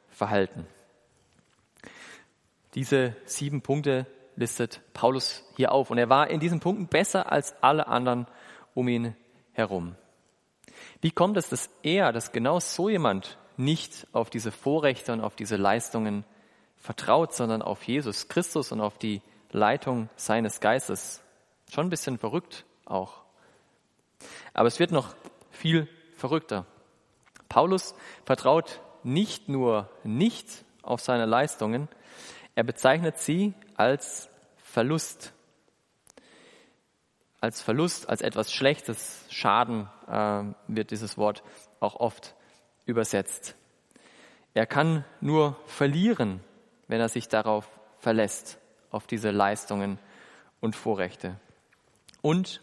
Verhalten. 0.09 0.67
Diese 2.75 3.15
sieben 3.25 3.61
Punkte 3.61 4.05
listet 4.35 4.81
Paulus 4.93 5.43
hier 5.55 5.71
auf. 5.71 5.89
Und 5.89 5.97
er 5.97 6.09
war 6.09 6.29
in 6.29 6.39
diesen 6.39 6.59
Punkten 6.59 6.87
besser 6.87 7.31
als 7.31 7.55
alle 7.61 7.87
anderen 7.87 8.27
um 8.73 8.87
ihn 8.87 9.15
herum. 9.53 9.95
Wie 11.01 11.11
kommt 11.11 11.37
es, 11.37 11.49
dass 11.49 11.69
er, 11.83 12.11
dass 12.11 12.33
genau 12.33 12.59
so 12.59 12.89
jemand 12.89 13.37
nicht 13.57 14.07
auf 14.11 14.29
diese 14.29 14.51
Vorrechte 14.51 15.13
und 15.13 15.21
auf 15.21 15.35
diese 15.35 15.55
Leistungen 15.55 16.25
vertraut, 16.75 17.33
sondern 17.33 17.61
auf 17.61 17.83
Jesus 17.83 18.27
Christus 18.27 18.71
und 18.73 18.81
auf 18.81 18.97
die 18.97 19.21
Leitung 19.51 20.09
seines 20.17 20.59
Geistes? 20.59 21.21
Schon 21.71 21.87
ein 21.87 21.89
bisschen 21.89 22.17
verrückt 22.17 22.65
auch. 22.83 23.23
Aber 24.53 24.67
es 24.67 24.79
wird 24.79 24.91
noch 24.91 25.15
viel 25.49 25.87
verrückter. 26.15 26.65
Paulus 27.47 27.95
vertraut 28.25 28.81
nicht 29.03 29.47
nur 29.47 29.89
nicht 30.03 30.65
auf 30.81 30.99
seine 30.99 31.25
Leistungen, 31.25 31.87
er 32.55 32.63
bezeichnet 32.63 33.17
sie 33.17 33.53
als 33.75 34.29
Verlust. 34.57 35.33
Als 37.41 37.61
Verlust, 37.61 38.09
als 38.09 38.21
etwas 38.21 38.51
Schlechtes, 38.51 39.25
Schaden 39.29 39.89
äh, 40.07 40.43
wird 40.67 40.91
dieses 40.91 41.17
Wort 41.17 41.43
auch 41.79 41.95
oft 41.97 42.33
übersetzt. 42.85 43.55
Er 44.53 44.65
kann 44.65 45.03
nur 45.19 45.57
verlieren, 45.65 46.39
wenn 46.87 47.01
er 47.01 47.09
sich 47.09 47.27
darauf 47.27 47.69
verlässt, 47.99 48.57
auf 48.89 49.05
diese 49.05 49.31
Leistungen 49.31 49.99
und 50.61 50.75
Vorrechte. 50.75 51.39
Und 52.21 52.61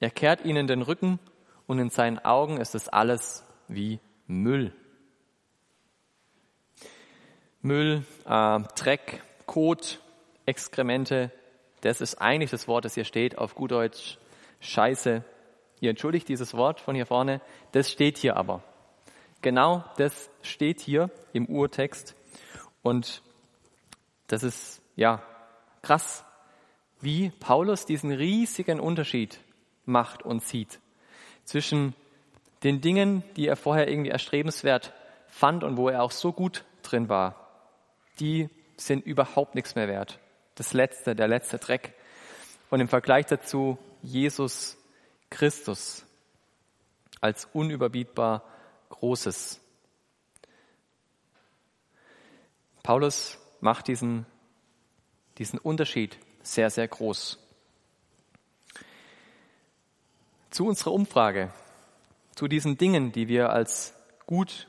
er 0.00 0.10
kehrt 0.10 0.44
ihnen 0.44 0.66
den 0.66 0.82
Rücken 0.82 1.20
und 1.66 1.78
in 1.78 1.90
seinen 1.90 2.18
Augen 2.18 2.58
ist 2.58 2.74
es 2.74 2.88
alles 2.88 3.44
wie 3.68 4.00
Müll. 4.26 4.74
Müll, 7.62 8.04
äh, 8.24 8.60
Dreck, 8.74 9.22
Kot, 9.44 10.00
Exkremente, 10.46 11.30
das 11.82 12.00
ist 12.00 12.16
eigentlich 12.16 12.50
das 12.50 12.68
Wort, 12.68 12.86
das 12.86 12.94
hier 12.94 13.04
steht, 13.04 13.36
auf 13.36 13.54
gut 13.54 13.70
Deutsch 13.70 14.18
Scheiße. 14.60 15.22
Ihr 15.80 15.90
entschuldigt 15.90 16.28
dieses 16.28 16.54
Wort 16.54 16.80
von 16.80 16.94
hier 16.94 17.06
vorne, 17.06 17.40
das 17.72 17.90
steht 17.90 18.16
hier 18.16 18.36
aber. 18.36 18.62
Genau 19.42 19.84
das 19.96 20.30
steht 20.42 20.80
hier 20.80 21.10
im 21.32 21.46
Urtext 21.46 22.14
und 22.82 23.22
das 24.26 24.42
ist 24.42 24.82
ja 24.96 25.22
krass, 25.82 26.24
wie 27.00 27.30
Paulus 27.40 27.84
diesen 27.84 28.12
riesigen 28.12 28.80
Unterschied 28.80 29.38
macht 29.84 30.22
und 30.22 30.42
sieht 30.42 30.80
zwischen 31.44 31.94
den 32.62 32.80
Dingen, 32.80 33.22
die 33.36 33.46
er 33.46 33.56
vorher 33.56 33.88
irgendwie 33.88 34.10
erstrebenswert 34.10 34.92
fand 35.28 35.64
und 35.64 35.76
wo 35.76 35.88
er 35.88 36.02
auch 36.02 36.10
so 36.10 36.32
gut 36.32 36.64
drin 36.82 37.08
war 37.08 37.39
die 38.18 38.48
sind 38.76 39.04
überhaupt 39.04 39.54
nichts 39.54 39.74
mehr 39.74 39.88
wert. 39.88 40.18
Das 40.54 40.72
letzte, 40.72 41.14
der 41.14 41.28
letzte 41.28 41.58
Dreck. 41.58 41.94
Und 42.70 42.80
im 42.80 42.88
Vergleich 42.88 43.26
dazu 43.26 43.78
Jesus 44.02 44.76
Christus 45.28 46.04
als 47.20 47.46
unüberbietbar 47.52 48.44
Großes. 48.88 49.60
Paulus 52.82 53.38
macht 53.60 53.88
diesen, 53.88 54.26
diesen 55.38 55.58
Unterschied 55.58 56.18
sehr, 56.42 56.70
sehr 56.70 56.88
groß. 56.88 57.38
Zu 60.50 60.66
unserer 60.66 60.92
Umfrage, 60.92 61.52
zu 62.34 62.48
diesen 62.48 62.78
Dingen, 62.78 63.12
die 63.12 63.28
wir 63.28 63.50
als 63.50 63.94
gut 64.26 64.66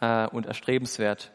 äh, 0.00 0.28
und 0.28 0.46
erstrebenswert 0.46 1.32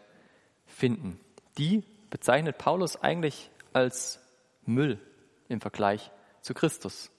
finden 0.65 1.19
die 1.57 1.83
bezeichnet 2.09 2.57
Paulus 2.57 3.01
eigentlich 3.01 3.49
als 3.73 4.19
Müll 4.65 4.99
im 5.49 5.61
Vergleich 5.61 6.11
zu 6.41 6.53
Christus. 6.53 7.09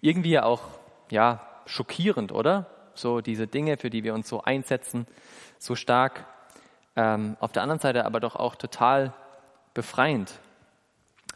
Irgendwie 0.00 0.30
ja 0.30 0.44
auch, 0.44 0.62
ja, 1.10 1.46
schockierend, 1.66 2.32
oder? 2.32 2.66
So 2.94 3.20
diese 3.20 3.46
Dinge, 3.46 3.76
für 3.76 3.90
die 3.90 4.04
wir 4.04 4.14
uns 4.14 4.28
so 4.28 4.42
einsetzen, 4.42 5.06
so 5.58 5.74
stark. 5.74 6.26
Ähm, 6.96 7.36
auf 7.40 7.52
der 7.52 7.62
anderen 7.62 7.80
Seite 7.80 8.04
aber 8.04 8.20
doch 8.20 8.36
auch 8.36 8.56
total 8.56 9.14
befreiend. 9.72 10.32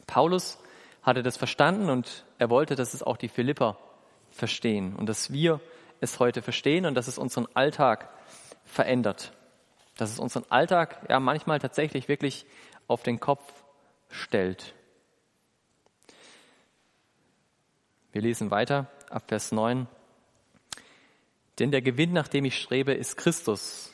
Paulus 0.06 0.58
hatte 1.02 1.22
das 1.22 1.36
verstanden 1.36 1.88
und 1.88 2.24
er 2.38 2.50
wollte, 2.50 2.74
dass 2.74 2.92
es 2.92 3.02
auch 3.02 3.16
die 3.16 3.28
Philipper 3.28 3.78
verstehen 4.30 4.94
und 4.94 5.08
dass 5.08 5.32
wir 5.32 5.60
es 6.00 6.18
heute 6.18 6.42
verstehen 6.42 6.84
und 6.84 6.94
dass 6.94 7.08
es 7.08 7.16
unseren 7.16 7.46
Alltag 7.54 8.10
verändert 8.64 9.32
dass 9.96 10.10
es 10.10 10.18
unseren 10.18 10.44
Alltag 10.50 11.06
ja 11.08 11.20
manchmal 11.20 11.58
tatsächlich 11.58 12.08
wirklich 12.08 12.46
auf 12.86 13.02
den 13.02 13.18
Kopf 13.18 13.64
stellt. 14.10 14.74
Wir 18.12 18.22
lesen 18.22 18.50
weiter 18.50 18.90
ab 19.10 19.24
Vers 19.28 19.52
9. 19.52 19.86
Denn 21.58 21.70
der 21.70 21.82
Gewinn, 21.82 22.12
nach 22.12 22.28
dem 22.28 22.44
ich 22.44 22.58
strebe, 22.58 22.92
ist 22.92 23.16
Christus. 23.16 23.92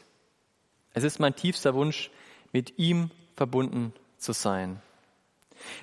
Es 0.92 1.04
ist 1.04 1.20
mein 1.20 1.34
tiefster 1.34 1.74
Wunsch, 1.74 2.10
mit 2.52 2.78
ihm 2.78 3.10
verbunden 3.34 3.92
zu 4.18 4.32
sein. 4.32 4.82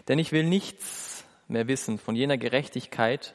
Denn 0.08 0.20
ich 0.20 0.32
will 0.32 0.44
nichts 0.44 1.26
mehr 1.48 1.68
wissen 1.68 1.98
von 1.98 2.16
jener 2.16 2.38
Gerechtigkeit, 2.38 3.34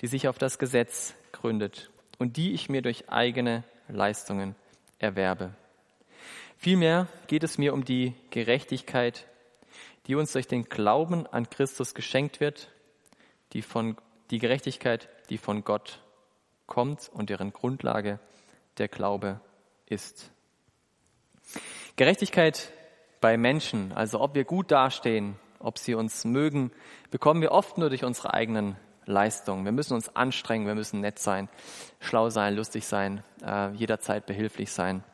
die 0.00 0.06
sich 0.06 0.28
auf 0.28 0.38
das 0.38 0.58
Gesetz 0.58 1.14
gründet 1.32 1.90
und 2.18 2.36
die 2.36 2.52
ich 2.52 2.68
mir 2.68 2.82
durch 2.82 3.10
eigene 3.10 3.64
Leistungen 3.88 4.54
erwerbe. 4.98 5.54
Vielmehr 6.56 7.08
geht 7.26 7.44
es 7.44 7.58
mir 7.58 7.74
um 7.74 7.84
die 7.84 8.14
Gerechtigkeit, 8.30 9.26
die 10.06 10.14
uns 10.14 10.32
durch 10.32 10.46
den 10.46 10.64
Glauben 10.64 11.26
an 11.26 11.48
Christus 11.48 11.94
geschenkt 11.94 12.40
wird, 12.40 12.70
die, 13.52 13.62
von, 13.62 13.96
die 14.30 14.38
Gerechtigkeit, 14.38 15.08
die 15.30 15.38
von 15.38 15.64
Gott 15.64 16.00
kommt 16.66 17.10
und 17.12 17.30
deren 17.30 17.52
Grundlage 17.52 18.18
der 18.78 18.88
Glaube 18.88 19.40
ist. 19.86 20.30
Gerechtigkeit 21.96 22.72
bei 23.20 23.36
Menschen, 23.36 23.92
also 23.92 24.20
ob 24.20 24.34
wir 24.34 24.44
gut 24.44 24.70
dastehen, 24.70 25.36
ob 25.58 25.78
sie 25.78 25.94
uns 25.94 26.24
mögen, 26.24 26.72
bekommen 27.10 27.40
wir 27.40 27.52
oft 27.52 27.78
nur 27.78 27.88
durch 27.88 28.04
unsere 28.04 28.34
eigenen 28.34 28.76
Leistungen. 29.06 29.64
Wir 29.64 29.72
müssen 29.72 29.94
uns 29.94 30.14
anstrengen, 30.14 30.66
wir 30.66 30.74
müssen 30.74 31.00
nett 31.00 31.18
sein, 31.18 31.48
schlau 32.00 32.30
sein, 32.30 32.54
lustig 32.54 32.86
sein, 32.86 33.22
äh, 33.44 33.70
jederzeit 33.72 34.26
behilflich 34.26 34.72
sein. 34.72 35.04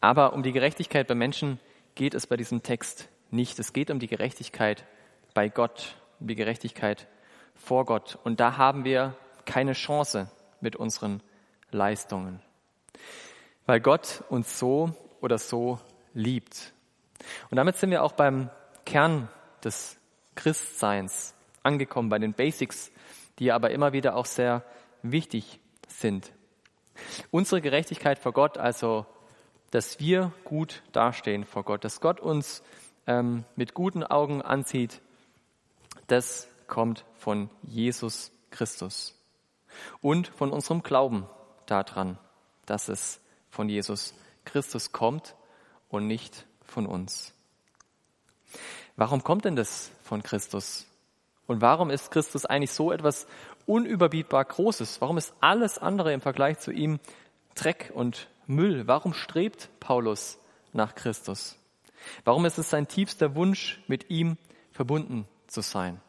Aber 0.00 0.32
um 0.32 0.42
die 0.42 0.52
Gerechtigkeit 0.52 1.06
bei 1.06 1.14
Menschen 1.14 1.58
geht 1.94 2.14
es 2.14 2.26
bei 2.26 2.36
diesem 2.36 2.62
Text 2.62 3.08
nicht. 3.30 3.58
Es 3.58 3.72
geht 3.72 3.90
um 3.90 3.98
die 3.98 4.06
Gerechtigkeit 4.06 4.84
bei 5.32 5.48
Gott, 5.48 5.96
um 6.20 6.28
die 6.28 6.34
Gerechtigkeit 6.34 7.08
vor 7.54 7.84
Gott. 7.84 8.18
Und 8.24 8.40
da 8.40 8.56
haben 8.56 8.84
wir 8.84 9.16
keine 9.44 9.72
Chance 9.72 10.30
mit 10.60 10.76
unseren 10.76 11.22
Leistungen, 11.70 12.40
weil 13.66 13.80
Gott 13.80 14.22
uns 14.28 14.58
so 14.58 14.94
oder 15.20 15.38
so 15.38 15.78
liebt. 16.14 16.72
Und 17.50 17.56
damit 17.56 17.76
sind 17.76 17.90
wir 17.90 18.02
auch 18.02 18.12
beim 18.12 18.50
Kern 18.84 19.28
des 19.62 19.98
Christseins 20.34 21.34
angekommen, 21.62 22.08
bei 22.08 22.18
den 22.18 22.34
Basics, 22.34 22.92
die 23.38 23.52
aber 23.52 23.70
immer 23.70 23.92
wieder 23.92 24.16
auch 24.16 24.26
sehr 24.26 24.62
wichtig 25.02 25.60
sind. 25.88 26.32
Unsere 27.30 27.60
Gerechtigkeit 27.60 28.18
vor 28.18 28.32
Gott, 28.32 28.58
also 28.58 29.06
dass 29.74 29.98
wir 29.98 30.32
gut 30.44 30.84
dastehen 30.92 31.44
vor 31.44 31.64
Gott, 31.64 31.82
dass 31.82 32.00
Gott 32.00 32.20
uns 32.20 32.62
ähm, 33.08 33.44
mit 33.56 33.74
guten 33.74 34.04
Augen 34.04 34.40
anzieht, 34.40 35.00
das 36.06 36.46
kommt 36.68 37.04
von 37.18 37.50
Jesus 37.64 38.30
Christus 38.52 39.18
und 40.00 40.28
von 40.28 40.52
unserem 40.52 40.84
Glauben 40.84 41.26
daran, 41.66 42.18
dass 42.66 42.88
es 42.88 43.20
von 43.50 43.68
Jesus 43.68 44.14
Christus 44.44 44.92
kommt 44.92 45.34
und 45.88 46.06
nicht 46.06 46.46
von 46.62 46.86
uns. 46.86 47.34
Warum 48.94 49.24
kommt 49.24 49.44
denn 49.44 49.56
das 49.56 49.90
von 50.04 50.22
Christus? 50.22 50.86
Und 51.48 51.62
warum 51.62 51.90
ist 51.90 52.12
Christus 52.12 52.46
eigentlich 52.46 52.70
so 52.70 52.92
etwas 52.92 53.26
unüberbietbar 53.66 54.44
Großes? 54.44 55.00
Warum 55.00 55.18
ist 55.18 55.34
alles 55.40 55.78
andere 55.78 56.12
im 56.12 56.20
Vergleich 56.20 56.60
zu 56.60 56.70
ihm 56.70 57.00
Dreck 57.56 57.90
und 57.92 58.28
Müll? 58.46 58.86
Warum 58.86 59.14
strebt 59.14 59.68
Paulus 59.80 60.38
nach 60.72 60.94
Christus? 60.94 61.56
Warum 62.24 62.44
ist 62.44 62.58
es 62.58 62.70
sein 62.70 62.88
tiefster 62.88 63.34
Wunsch, 63.34 63.80
mit 63.86 64.10
ihm 64.10 64.36
verbunden 64.72 65.26
zu 65.46 65.60
sein? 65.60 66.00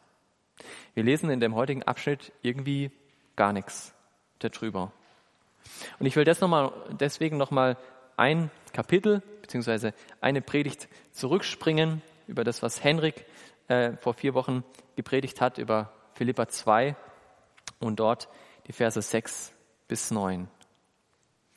Wir 0.94 1.04
lesen 1.04 1.30
in 1.30 1.40
dem 1.40 1.54
heutigen 1.54 1.82
Abschnitt 1.82 2.32
irgendwie 2.42 2.90
gar 3.36 3.52
nichts 3.52 3.94
darüber. 4.38 4.92
Und 5.98 6.06
ich 6.06 6.16
will 6.16 6.24
das 6.24 6.40
noch 6.40 6.48
mal, 6.48 6.72
deswegen 7.00 7.36
nochmal 7.36 7.76
ein 8.16 8.50
Kapitel 8.72 9.22
beziehungsweise 9.42 9.94
eine 10.20 10.40
Predigt 10.40 10.88
zurückspringen 11.12 12.02
über 12.26 12.44
das, 12.44 12.62
was 12.62 12.82
Henrik 12.82 13.24
äh, 13.68 13.92
vor 13.96 14.14
vier 14.14 14.34
Wochen 14.34 14.64
gepredigt 14.96 15.40
hat, 15.40 15.58
über 15.58 15.92
Philippa 16.14 16.48
2 16.48 16.96
und 17.78 18.00
dort 18.00 18.28
die 18.66 18.72
Verse 18.72 19.00
6 19.00 19.52
bis 19.88 20.10
9. 20.10 20.48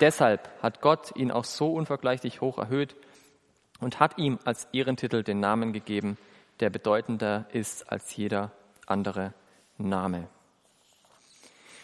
Deshalb 0.00 0.50
hat 0.62 0.80
Gott 0.80 1.14
ihn 1.16 1.30
auch 1.30 1.44
so 1.44 1.72
unvergleichlich 1.72 2.40
hoch 2.40 2.58
erhöht 2.58 2.96
und 3.80 4.00
hat 4.00 4.18
ihm 4.18 4.38
als 4.44 4.68
Ehrentitel 4.72 5.22
den 5.22 5.40
Namen 5.40 5.72
gegeben, 5.72 6.18
der 6.60 6.70
bedeutender 6.70 7.46
ist 7.52 7.90
als 7.90 8.14
jeder 8.16 8.52
andere 8.86 9.32
Name. 9.78 10.28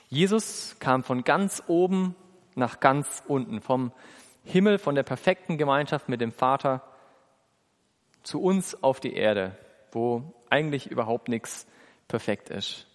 Jesus 0.08 0.76
kam 0.78 1.02
von 1.04 1.24
ganz 1.24 1.62
oben 1.66 2.14
nach 2.54 2.80
ganz 2.80 3.22
unten, 3.26 3.60
vom 3.60 3.92
Himmel, 4.44 4.78
von 4.78 4.94
der 4.94 5.04
perfekten 5.04 5.56
Gemeinschaft 5.56 6.08
mit 6.08 6.20
dem 6.20 6.32
Vater 6.32 6.82
zu 8.22 8.42
uns 8.42 8.82
auf 8.82 9.00
die 9.00 9.14
Erde, 9.14 9.56
wo 9.90 10.34
eigentlich 10.50 10.90
überhaupt 10.90 11.28
nichts 11.28 11.66
perfekt 12.08 12.50
ist. 12.50 12.86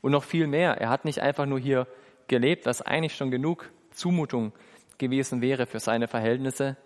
Und 0.00 0.12
noch 0.12 0.24
viel 0.24 0.46
mehr, 0.46 0.80
er 0.80 0.88
hat 0.88 1.04
nicht 1.04 1.20
einfach 1.20 1.46
nur 1.46 1.58
hier 1.58 1.86
gelebt, 2.28 2.66
was 2.66 2.82
eigentlich 2.82 3.16
schon 3.16 3.30
genug 3.30 3.70
Zumutung 3.96 4.52
gewesen 4.98 5.40
wäre 5.40 5.66
für 5.66 5.80
seine 5.80 6.08
Verhältnisse. 6.08 6.76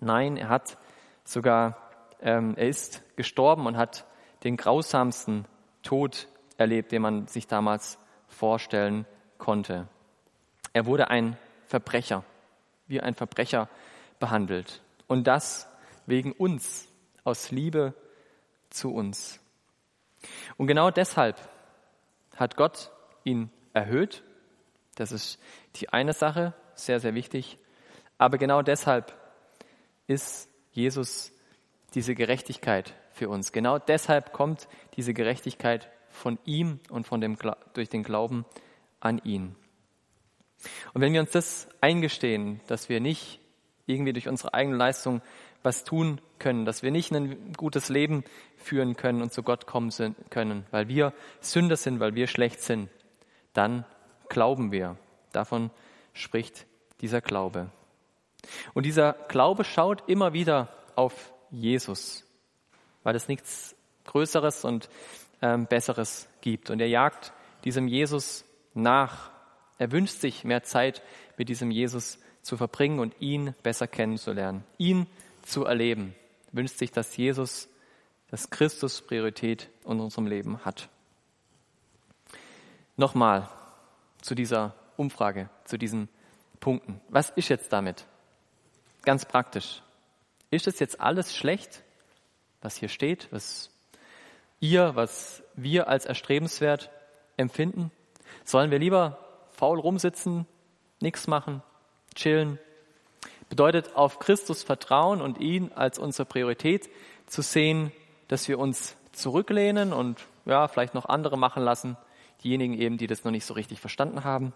Nein, 0.00 0.36
er 0.36 0.48
hat 0.48 0.78
sogar, 1.24 1.90
ähm, 2.20 2.54
er 2.56 2.68
ist 2.68 3.02
gestorben 3.16 3.66
und 3.66 3.76
hat 3.76 4.06
den 4.44 4.56
grausamsten 4.56 5.46
Tod 5.82 6.28
erlebt, 6.56 6.92
den 6.92 7.02
man 7.02 7.26
sich 7.26 7.46
damals 7.46 7.98
vorstellen 8.28 9.06
konnte. 9.38 9.88
Er 10.72 10.86
wurde 10.86 11.08
ein 11.08 11.36
Verbrecher, 11.66 12.24
wie 12.86 13.00
ein 13.00 13.14
Verbrecher 13.14 13.68
behandelt. 14.18 14.82
Und 15.06 15.26
das 15.26 15.68
wegen 16.06 16.32
uns, 16.32 16.88
aus 17.24 17.50
Liebe 17.50 17.94
zu 18.70 18.92
uns. 18.92 19.38
Und 20.56 20.66
genau 20.66 20.90
deshalb 20.90 21.36
hat 22.36 22.56
Gott 22.56 22.90
ihn 23.24 23.50
erhöht. 23.72 24.22
Das 24.94 25.12
ist 25.12 25.38
die 25.76 25.88
eine 25.88 26.12
Sache, 26.12 26.54
sehr, 26.74 27.00
sehr 27.00 27.14
wichtig. 27.14 27.58
Aber 28.18 28.38
genau 28.38 28.62
deshalb 28.62 29.16
ist 30.06 30.48
Jesus 30.72 31.32
diese 31.94 32.14
Gerechtigkeit 32.14 32.94
für 33.12 33.28
uns. 33.28 33.52
Genau 33.52 33.78
deshalb 33.78 34.32
kommt 34.32 34.68
diese 34.96 35.14
Gerechtigkeit 35.14 35.90
von 36.08 36.38
ihm 36.44 36.80
und 36.90 37.06
von 37.06 37.20
dem, 37.20 37.36
durch 37.74 37.88
den 37.88 38.02
Glauben 38.02 38.44
an 39.00 39.20
ihn. 39.24 39.56
Und 40.94 41.00
wenn 41.00 41.12
wir 41.12 41.20
uns 41.20 41.32
das 41.32 41.68
eingestehen, 41.80 42.60
dass 42.66 42.88
wir 42.88 43.00
nicht 43.00 43.40
irgendwie 43.86 44.12
durch 44.12 44.28
unsere 44.28 44.54
eigene 44.54 44.76
Leistung 44.76 45.22
was 45.62 45.84
tun 45.84 46.20
können, 46.38 46.64
dass 46.64 46.82
wir 46.82 46.90
nicht 46.90 47.12
ein 47.12 47.52
gutes 47.56 47.88
Leben 47.88 48.24
führen 48.56 48.96
können 48.96 49.22
und 49.22 49.32
zu 49.32 49.42
Gott 49.42 49.66
kommen 49.66 49.92
können, 50.30 50.66
weil 50.70 50.88
wir 50.88 51.12
Sünder 51.40 51.76
sind, 51.76 52.00
weil 52.00 52.14
wir 52.14 52.26
schlecht 52.26 52.60
sind, 52.60 52.88
dann 53.52 53.84
glauben 54.32 54.72
wir. 54.72 54.96
Davon 55.30 55.70
spricht 56.14 56.66
dieser 57.00 57.20
Glaube. 57.20 57.70
Und 58.74 58.86
dieser 58.86 59.12
Glaube 59.28 59.62
schaut 59.62 60.08
immer 60.08 60.32
wieder 60.32 60.68
auf 60.96 61.32
Jesus, 61.50 62.24
weil 63.02 63.14
es 63.14 63.28
nichts 63.28 63.76
Größeres 64.06 64.64
und 64.64 64.88
ähm, 65.42 65.66
Besseres 65.66 66.28
gibt. 66.40 66.70
Und 66.70 66.80
er 66.80 66.88
jagt 66.88 67.32
diesem 67.64 67.86
Jesus 67.86 68.44
nach. 68.74 69.30
Er 69.78 69.92
wünscht 69.92 70.20
sich 70.20 70.44
mehr 70.44 70.62
Zeit 70.62 71.02
mit 71.36 71.48
diesem 71.48 71.70
Jesus 71.70 72.18
zu 72.40 72.56
verbringen 72.56 72.98
und 73.00 73.14
ihn 73.20 73.54
besser 73.62 73.86
kennenzulernen, 73.86 74.64
ihn 74.78 75.06
zu 75.42 75.64
erleben. 75.64 76.14
Er 76.48 76.58
wünscht 76.58 76.78
sich, 76.78 76.90
dass 76.90 77.16
Jesus, 77.16 77.68
dass 78.28 78.50
Christus 78.50 79.02
Priorität 79.02 79.68
in 79.84 80.00
unserem 80.00 80.26
Leben 80.26 80.64
hat. 80.64 80.88
Nochmal 82.96 83.48
zu 84.22 84.34
dieser 84.34 84.74
Umfrage, 84.96 85.50
zu 85.64 85.76
diesen 85.76 86.08
Punkten. 86.60 87.00
Was 87.08 87.30
ist 87.30 87.48
jetzt 87.48 87.72
damit? 87.72 88.06
Ganz 89.02 89.26
praktisch. 89.26 89.82
Ist 90.50 90.66
es 90.66 90.78
jetzt 90.78 91.00
alles 91.00 91.36
schlecht, 91.36 91.82
was 92.60 92.76
hier 92.76 92.88
steht, 92.88 93.28
was 93.32 93.70
ihr, 94.60 94.94
was 94.94 95.42
wir 95.54 95.88
als 95.88 96.06
erstrebenswert 96.06 96.90
empfinden? 97.36 97.90
Sollen 98.44 98.70
wir 98.70 98.78
lieber 98.78 99.18
faul 99.50 99.80
rumsitzen, 99.80 100.46
nichts 101.00 101.26
machen, 101.26 101.62
chillen? 102.14 102.58
Bedeutet 103.48 103.96
auf 103.96 104.18
Christus 104.18 104.62
vertrauen 104.62 105.20
und 105.20 105.38
ihn 105.38 105.72
als 105.74 105.98
unsere 105.98 106.26
Priorität 106.26 106.88
zu 107.26 107.42
sehen, 107.42 107.92
dass 108.28 108.48
wir 108.48 108.58
uns 108.58 108.96
zurücklehnen 109.12 109.92
und 109.92 110.20
ja, 110.46 110.68
vielleicht 110.68 110.94
noch 110.94 111.06
andere 111.06 111.36
machen 111.36 111.62
lassen, 111.62 111.96
diejenigen 112.44 112.74
eben, 112.74 112.98
die 112.98 113.06
das 113.06 113.24
noch 113.24 113.32
nicht 113.32 113.44
so 113.44 113.54
richtig 113.54 113.80
verstanden 113.80 114.24
haben. 114.24 114.52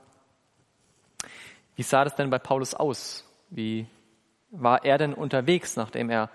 Wie 1.75 1.83
sah 1.83 2.05
das 2.05 2.15
denn 2.15 2.31
bei 2.31 2.39
Paulus 2.39 2.75
aus? 2.75 3.25
Wie 3.51 3.87
war 4.51 4.85
er 4.85 4.99
denn 4.99 5.15
unterwegs, 5.15 5.77
nachdem 5.77 6.11
er 6.11 6.31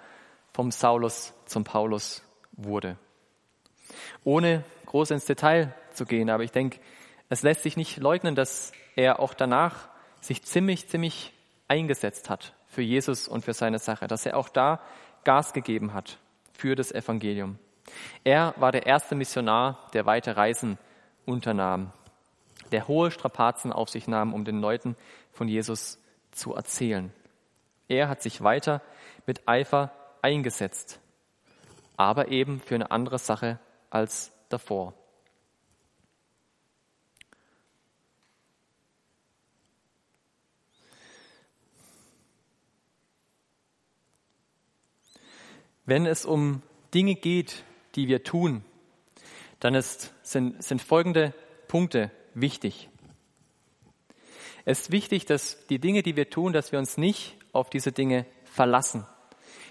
vom 0.53 0.71
Saulus 0.71 1.33
zum 1.45 1.63
Paulus 1.63 2.23
wurde? 2.51 2.97
Ohne 4.23 4.63
groß 4.85 5.11
ins 5.11 5.25
Detail 5.25 5.73
zu 5.93 6.05
gehen, 6.05 6.29
aber 6.29 6.43
ich 6.43 6.51
denke, 6.51 6.79
es 7.29 7.43
lässt 7.43 7.63
sich 7.63 7.77
nicht 7.77 7.97
leugnen, 7.97 8.35
dass 8.35 8.71
er 8.95 9.19
auch 9.19 9.33
danach 9.33 9.89
sich 10.19 10.43
ziemlich, 10.43 10.87
ziemlich 10.89 11.33
eingesetzt 11.67 12.29
hat 12.29 12.53
für 12.67 12.81
Jesus 12.81 13.27
und 13.27 13.43
für 13.43 13.53
seine 13.53 13.79
Sache, 13.79 14.07
dass 14.07 14.25
er 14.25 14.37
auch 14.37 14.49
da 14.49 14.81
Gas 15.23 15.53
gegeben 15.53 15.93
hat 15.93 16.19
für 16.53 16.75
das 16.75 16.91
Evangelium. 16.91 17.57
Er 18.23 18.53
war 18.57 18.71
der 18.71 18.85
erste 18.85 19.15
Missionar, 19.15 19.89
der 19.93 20.05
weite 20.05 20.37
Reisen 20.37 20.77
unternahm 21.25 21.91
der 22.71 22.87
hohe 22.87 23.11
Strapazen 23.11 23.71
auf 23.71 23.89
sich 23.89 24.07
nahm, 24.07 24.33
um 24.33 24.45
den 24.45 24.59
Leuten 24.59 24.95
von 25.31 25.47
Jesus 25.47 25.99
zu 26.31 26.53
erzählen. 26.53 27.13
Er 27.87 28.07
hat 28.07 28.21
sich 28.21 28.41
weiter 28.41 28.81
mit 29.25 29.47
Eifer 29.47 29.91
eingesetzt, 30.21 30.99
aber 31.97 32.29
eben 32.29 32.59
für 32.59 32.75
eine 32.75 32.91
andere 32.91 33.19
Sache 33.19 33.59
als 33.89 34.31
davor. 34.49 34.93
Wenn 45.83 46.05
es 46.05 46.25
um 46.25 46.61
Dinge 46.93 47.15
geht, 47.15 47.65
die 47.95 48.07
wir 48.07 48.23
tun, 48.23 48.63
dann 49.61 49.75
ist, 49.75 50.13
sind, 50.23 50.61
sind 50.61 50.81
folgende 50.81 51.33
Punkte 51.67 52.11
wichtig. 52.33 52.89
Es 54.65 54.81
ist 54.81 54.91
wichtig, 54.91 55.25
dass 55.25 55.65
die 55.67 55.79
Dinge, 55.79 56.03
die 56.03 56.15
wir 56.15 56.29
tun, 56.29 56.51
dass 56.51 56.71
wir 56.71 56.79
uns 56.79 56.97
nicht 56.97 57.37
auf 57.53 57.69
diese 57.69 57.91
Dinge 57.91 58.25
verlassen. 58.43 59.05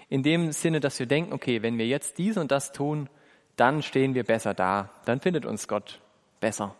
In 0.09 0.23
dem 0.23 0.51
Sinne, 0.51 0.79
dass 0.79 0.97
wir 0.97 1.05
denken, 1.05 1.33
okay, 1.33 1.61
wenn 1.61 1.77
wir 1.77 1.87
jetzt 1.87 2.17
dies 2.17 2.37
und 2.37 2.51
das 2.51 2.71
tun, 2.71 3.09
dann 3.55 3.81
stehen 3.81 4.15
wir 4.15 4.23
besser 4.23 4.53
da. 4.53 4.89
Dann 5.05 5.19
findet 5.19 5.45
uns 5.45 5.67
Gott 5.67 6.01
besser. 6.39 6.75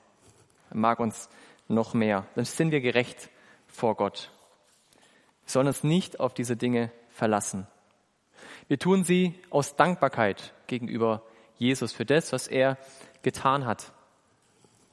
Er 0.69 0.78
mag 0.78 1.00
uns 1.00 1.30
noch 1.67 1.93
mehr. 1.93 2.26
Dann 2.36 2.45
sind 2.45 2.71
wir 2.71 2.82
gerecht 2.82 3.30
vor 3.67 3.95
Gott. 3.95 4.32
Wir 5.45 5.52
sollen 5.52 5.67
uns 5.67 5.84
nicht 5.84 6.19
auf 6.19 6.34
diese 6.34 6.56
Dinge 6.56 6.91
verlassen. 7.10 7.67
Wir 8.67 8.80
tun 8.80 9.04
sie 9.04 9.36
aus 9.50 9.76
Dankbarkeit 9.76 10.54
gegenüber 10.67 11.24
Jesus 11.62 11.91
für 11.91 12.06
das, 12.06 12.34
was 12.34 12.47
er 12.47 12.80
getan 13.21 13.67
hat. 13.67 13.93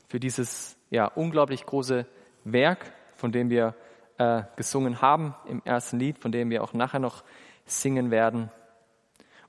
Für 0.06 0.20
dieses 0.20 0.76
ja, 0.90 1.06
unglaublich 1.06 1.64
große 1.64 2.04
Werk, 2.44 2.92
von 3.16 3.32
dem 3.32 3.48
wir 3.48 3.74
äh, 4.18 4.42
gesungen 4.54 5.00
haben 5.00 5.34
im 5.48 5.62
ersten 5.64 5.98
Lied, 5.98 6.18
von 6.18 6.30
dem 6.30 6.50
wir 6.50 6.62
auch 6.62 6.74
nachher 6.74 7.00
noch 7.00 7.24
singen 7.64 8.10
werden. 8.10 8.50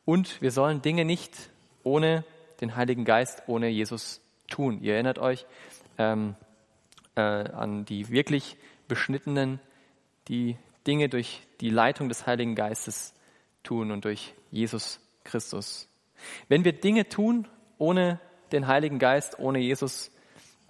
Und 0.06 0.42
wir 0.42 0.52
sollen 0.52 0.82
Dinge 0.82 1.04
nicht 1.04 1.36
ohne 1.84 2.24
den 2.62 2.78
Heiligen 2.78 3.04
Geist, 3.04 3.44
ohne 3.48 3.68
Jesus 3.68 4.22
tun. 4.50 4.80
Ihr 4.82 4.94
erinnert 4.94 5.20
euch 5.20 5.46
ähm, 5.98 6.36
äh, 7.16 7.22
an 7.22 7.84
die 7.84 8.10
wirklich 8.10 8.56
Beschnittenen, 8.88 9.60
die 10.30 10.56
Dinge 10.88 11.10
durch 11.10 11.42
die 11.60 11.70
Leitung 11.70 12.08
des 12.08 12.26
Heiligen 12.26 12.56
Geistes 12.56 13.14
tun 13.64 13.92
und 13.92 14.06
durch 14.06 14.34
Jesus 14.52 15.02
Christus. 15.26 15.89
Wenn 16.48 16.64
wir 16.64 16.74
Dinge 16.74 17.08
tun 17.10 17.48
ohne 17.78 18.20
den 18.52 18.68
Heiligen 18.68 19.00
Geist, 19.00 19.40
ohne 19.40 19.60
Jesus, 19.60 20.12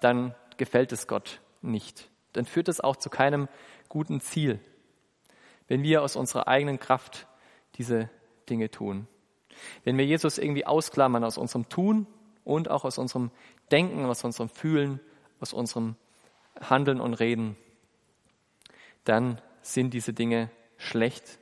dann 0.02 0.36
gefällt 0.58 0.92
es 0.92 1.08
Gott 1.08 1.42
nicht. 1.62 2.10
Dann 2.34 2.46
führt 2.46 2.68
es 2.68 2.82
auch 2.82 2.96
zu 2.96 3.10
keinem 3.10 3.48
guten 3.88 4.22
Ziel. 4.22 4.60
Wenn 5.68 5.84
wir 5.84 6.04
aus 6.04 6.16
unserer 6.16 6.48
eigenen 6.48 6.80
Kraft 6.80 7.28
diese 7.76 8.10
Dinge 8.50 8.70
tun. 8.70 9.08
Wenn 9.84 9.98
wir 9.98 10.06
Jesus 10.06 10.38
irgendwie 10.38 10.66
ausklammern 10.66 11.24
aus 11.24 11.38
unserem 11.38 11.70
Tun 11.70 12.08
und 12.44 12.70
auch 12.70 12.86
aus 12.86 12.98
unserem 12.98 13.32
Denken, 13.72 14.06
aus 14.06 14.24
unserem 14.24 14.50
Fühlen, 14.50 15.00
aus 15.40 15.54
unserem 15.54 15.96
Handeln 16.60 17.00
und 17.00 17.14
Reden, 17.16 17.56
dann 19.04 19.42
sind 19.62 19.94
diese 19.94 20.14
Dinge 20.14 20.50
schlecht 20.78 21.40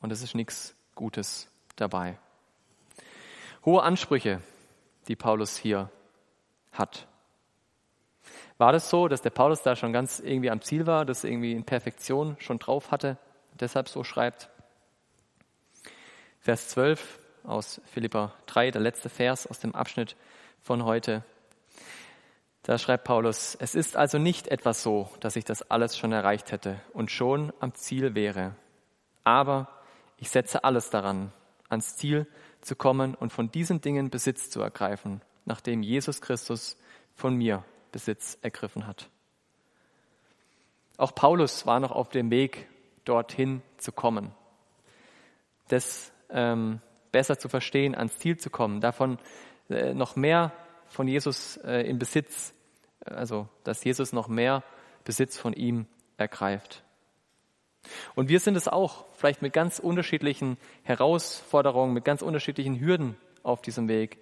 und 0.00 0.12
es 0.12 0.22
ist 0.22 0.34
nichts 0.34 0.74
Gutes 0.94 1.48
dabei. 1.76 2.18
Hohe 3.64 3.82
Ansprüche, 3.82 4.40
die 5.06 5.14
Paulus 5.14 5.56
hier 5.56 5.88
hat. 6.72 7.06
War 8.58 8.72
das 8.72 8.90
so, 8.90 9.06
dass 9.06 9.22
der 9.22 9.30
Paulus 9.30 9.62
da 9.62 9.76
schon 9.76 9.92
ganz 9.92 10.18
irgendwie 10.18 10.50
am 10.50 10.60
Ziel 10.60 10.86
war, 10.86 11.04
das 11.04 11.22
irgendwie 11.22 11.52
in 11.52 11.64
Perfektion 11.64 12.36
schon 12.40 12.58
drauf 12.58 12.90
hatte, 12.90 13.18
deshalb 13.60 13.88
so 13.88 14.02
schreibt? 14.02 14.50
Vers 16.40 16.70
12 16.70 17.20
aus 17.44 17.80
Philippa 17.84 18.34
3, 18.46 18.72
der 18.72 18.80
letzte 18.80 19.08
Vers 19.08 19.46
aus 19.46 19.60
dem 19.60 19.76
Abschnitt 19.76 20.16
von 20.60 20.84
heute. 20.84 21.22
Da 22.64 22.78
schreibt 22.78 23.04
Paulus, 23.04 23.54
es 23.54 23.76
ist 23.76 23.96
also 23.96 24.18
nicht 24.18 24.48
etwas 24.48 24.82
so, 24.82 25.08
dass 25.20 25.36
ich 25.36 25.44
das 25.44 25.70
alles 25.70 25.96
schon 25.96 26.10
erreicht 26.10 26.50
hätte 26.50 26.80
und 26.92 27.12
schon 27.12 27.52
am 27.60 27.74
Ziel 27.74 28.16
wäre. 28.16 28.56
Aber 29.22 29.68
ich 30.16 30.30
setze 30.30 30.64
alles 30.64 30.90
daran, 30.90 31.32
ans 31.68 31.96
Ziel 31.96 32.26
zu 32.62 32.76
kommen 32.76 33.14
und 33.14 33.32
von 33.32 33.50
diesen 33.50 33.80
Dingen 33.80 34.10
Besitz 34.10 34.50
zu 34.50 34.60
ergreifen, 34.60 35.20
nachdem 35.44 35.82
Jesus 35.82 36.20
Christus 36.20 36.76
von 37.14 37.36
mir 37.36 37.64
Besitz 37.90 38.38
ergriffen 38.40 38.86
hat. 38.86 39.10
Auch 40.96 41.14
Paulus 41.14 41.66
war 41.66 41.80
noch 41.80 41.90
auf 41.90 42.08
dem 42.08 42.30
Weg, 42.30 42.68
dorthin 43.04 43.62
zu 43.76 43.92
kommen. 43.92 44.32
Das 45.68 46.12
ähm, 46.30 46.80
besser 47.10 47.38
zu 47.38 47.48
verstehen, 47.48 47.94
ans 47.94 48.18
Ziel 48.18 48.36
zu 48.38 48.50
kommen, 48.50 48.80
davon 48.80 49.18
äh, 49.68 49.94
noch 49.94 50.16
mehr 50.16 50.52
von 50.88 51.08
Jesus 51.08 51.56
äh, 51.58 51.82
in 51.82 51.98
Besitz, 51.98 52.54
also 53.04 53.48
dass 53.64 53.84
Jesus 53.84 54.12
noch 54.12 54.28
mehr 54.28 54.62
Besitz 55.04 55.36
von 55.36 55.52
ihm 55.52 55.86
ergreift. 56.16 56.84
Und 58.14 58.28
wir 58.28 58.40
sind 58.40 58.56
es 58.56 58.68
auch, 58.68 59.04
vielleicht 59.14 59.42
mit 59.42 59.52
ganz 59.52 59.78
unterschiedlichen 59.78 60.56
Herausforderungen, 60.82 61.92
mit 61.92 62.04
ganz 62.04 62.22
unterschiedlichen 62.22 62.80
Hürden 62.80 63.16
auf 63.42 63.62
diesem 63.62 63.88
Weg. 63.88 64.18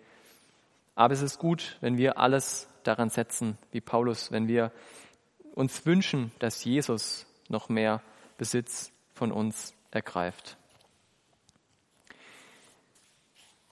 Aber 0.94 1.14
es 1.14 1.23
ist 1.23 1.38
gut, 1.38 1.77
wenn 1.81 1.99
wir 1.99 2.18
alles 2.18 2.68
daran 2.83 3.11
setzen, 3.11 3.59
wie 3.73 3.81
Paulus, 3.81 4.33
wenn 4.33 4.49
wir 4.49 4.73
uns 5.55 5.85
wünschen, 5.87 6.33
dass 6.38 6.64
Jesus 6.64 7.27
noch 7.49 7.68
mehr 7.68 8.03
Besitz 8.38 8.92
von 9.14 9.33
uns 9.33 9.75
ergreift. 9.90 10.57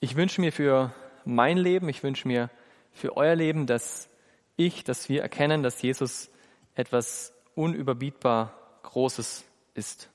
Ich 0.00 0.16
wünsche 0.16 0.40
mir 0.40 0.52
für 0.52 0.92
mein 1.24 1.56
Leben, 1.56 1.88
ich 1.88 2.02
wünsche 2.02 2.28
mir 2.28 2.50
für 2.92 3.16
euer 3.16 3.34
Leben, 3.34 3.66
dass 3.66 4.08
ich, 4.56 4.84
dass 4.84 5.08
wir 5.08 5.22
erkennen, 5.22 5.62
dass 5.62 5.80
Jesus 5.80 6.30
etwas 6.74 7.32
unüberbietbar 7.54 8.54
Großes 8.82 9.44
ist. 9.78 10.10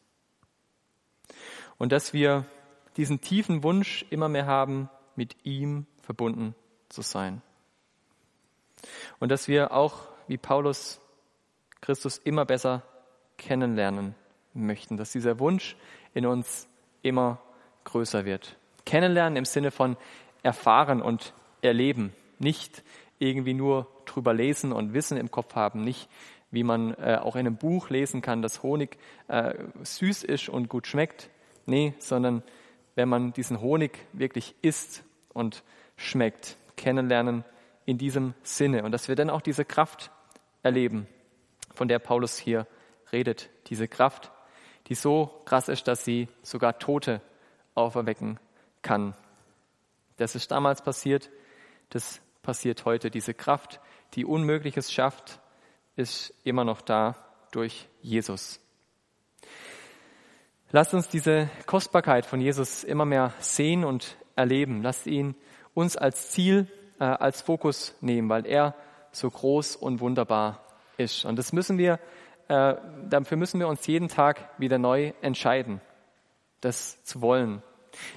Und 1.80 1.92
dass 1.92 2.14
wir 2.14 2.46
diesen 2.98 3.22
tiefen 3.22 3.64
Wunsch 3.64 4.06
immer 4.12 4.30
mehr 4.30 4.46
haben, 4.46 4.90
mit 5.16 5.36
ihm 5.44 5.88
verbunden 6.02 6.54
zu 6.90 7.02
sein. 7.02 7.42
Und 9.20 9.30
dass 9.30 9.48
wir 9.48 9.72
auch, 9.72 10.08
wie 10.28 10.38
Paulus, 10.38 11.00
Christus 11.82 12.18
immer 12.18 12.46
besser 12.46 12.84
kennenlernen 13.38 14.16
möchten, 14.54 14.98
dass 14.98 15.12
dieser 15.12 15.40
Wunsch 15.40 15.76
in 16.14 16.26
uns 16.26 16.68
immer 17.02 17.42
größer 17.84 18.26
wird. 18.26 18.58
Kennenlernen 18.86 19.38
im 19.38 19.46
Sinne 19.46 19.72
von 19.72 19.98
erfahren 20.44 21.02
und 21.02 21.34
erleben, 21.62 22.14
nicht 22.40 22.84
irgendwie 23.20 23.54
nur 23.54 23.88
drüber 24.06 24.34
lesen 24.34 24.72
und 24.72 24.94
Wissen 24.94 25.18
im 25.18 25.32
Kopf 25.32 25.56
haben, 25.56 25.84
nicht 25.84 26.10
wie 26.54 26.64
man 26.64 26.94
äh, 26.94 27.18
auch 27.20 27.36
in 27.36 27.48
einem 27.48 27.58
Buch 27.58 27.90
lesen 27.90 28.22
kann, 28.22 28.44
dass 28.44 28.62
Honig 28.62 28.98
äh, 29.28 29.56
süß 29.82 30.24
ist 30.24 30.50
und 30.50 30.70
gut 30.70 30.86
schmeckt. 30.86 31.32
Nee, 31.66 31.96
sondern 31.98 32.44
wenn 32.94 33.10
man 33.10 33.34
diesen 33.34 33.60
Honig 33.60 34.06
wirklich 34.14 34.54
isst 34.62 35.04
und 35.34 35.64
schmeckt, 35.98 36.58
kennenlernen 36.78 37.44
in 37.86 37.98
diesem 37.98 38.36
Sinne. 38.44 38.84
Und 38.84 38.92
dass 38.92 39.08
wir 39.08 39.16
dann 39.16 39.32
auch 39.32 39.42
diese 39.42 39.66
Kraft 39.66 40.12
erleben, 40.62 41.08
von 41.74 41.88
der 41.88 41.98
Paulus 41.98 42.38
hier 42.38 42.68
redet. 43.12 43.50
Diese 43.68 43.88
Kraft, 43.88 44.32
die 44.88 44.96
so 44.96 45.42
krass 45.46 45.70
ist, 45.70 45.88
dass 45.88 46.06
sie 46.06 46.28
sogar 46.44 46.78
Tote 46.78 47.20
auferwecken 47.74 48.40
kann. 48.84 49.16
Das 50.18 50.36
ist 50.36 50.52
damals 50.52 50.84
passiert, 50.84 51.32
das 51.90 52.22
passiert 52.44 52.86
heute. 52.86 53.10
Diese 53.10 53.34
Kraft, 53.34 53.80
die 54.14 54.26
Unmögliches 54.26 54.92
schafft, 54.94 55.40
ist 55.96 56.34
immer 56.44 56.64
noch 56.64 56.82
da 56.82 57.16
durch 57.52 57.88
Jesus. 58.02 58.60
Lasst 60.72 60.94
uns 60.94 61.08
diese 61.08 61.50
Kostbarkeit 61.68 62.26
von 62.26 62.42
Jesus 62.42 62.84
immer 62.84 63.06
mehr 63.06 63.34
sehen 63.40 63.84
und 63.84 64.18
erleben. 64.36 64.82
Lasst 64.82 65.06
ihn 65.06 65.36
uns 65.76 65.96
als 65.96 66.32
Ziel, 66.32 66.68
äh, 67.00 67.04
als 67.04 67.42
Fokus 67.42 67.96
nehmen, 68.02 68.28
weil 68.30 68.48
er 68.48 68.76
so 69.12 69.30
groß 69.30 69.76
und 69.76 70.00
wunderbar 70.00 70.66
ist. 70.98 71.26
Und 71.26 71.38
das 71.38 71.54
müssen 71.54 71.78
wir, 71.78 72.00
äh, 72.48 72.76
dafür 73.08 73.38
müssen 73.38 73.60
wir 73.60 73.68
uns 73.68 73.86
jeden 73.86 74.08
Tag 74.08 74.50
wieder 74.58 74.80
neu 74.80 75.14
entscheiden, 75.22 75.80
das 76.62 77.04
zu 77.04 77.22
wollen. 77.22 77.62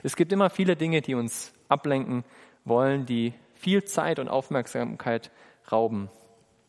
Es 0.02 0.16
gibt 0.16 0.32
immer 0.32 0.48
viele 0.48 0.76
Dinge, 0.76 1.02
die 1.02 1.14
uns 1.14 1.52
ablenken 1.68 2.24
wollen, 2.64 3.04
die 3.04 3.34
viel 3.54 3.84
Zeit 3.84 4.18
und 4.18 4.28
Aufmerksamkeit 4.28 5.30
rauben. 5.70 6.08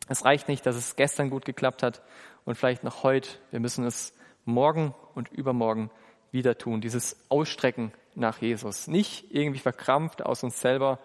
Es 0.08 0.24
reicht 0.24 0.48
nicht, 0.48 0.64
dass 0.64 0.76
es 0.76 0.96
gestern 0.96 1.30
gut 1.30 1.44
geklappt 1.44 1.82
hat 1.82 2.02
und 2.44 2.54
vielleicht 2.54 2.82
noch 2.84 3.02
heute. 3.02 3.28
Wir 3.50 3.60
müssen 3.60 3.84
es 3.84 4.14
morgen 4.44 4.94
und 5.14 5.28
übermorgen 5.30 5.90
wieder 6.30 6.56
tun. 6.56 6.80
Dieses 6.80 7.16
Ausstrecken 7.28 7.92
nach 8.14 8.40
Jesus. 8.40 8.86
Nicht 8.86 9.26
irgendwie 9.30 9.60
verkrampft 9.60 10.22
aus 10.22 10.42
uns 10.42 10.60
selber, 10.60 10.98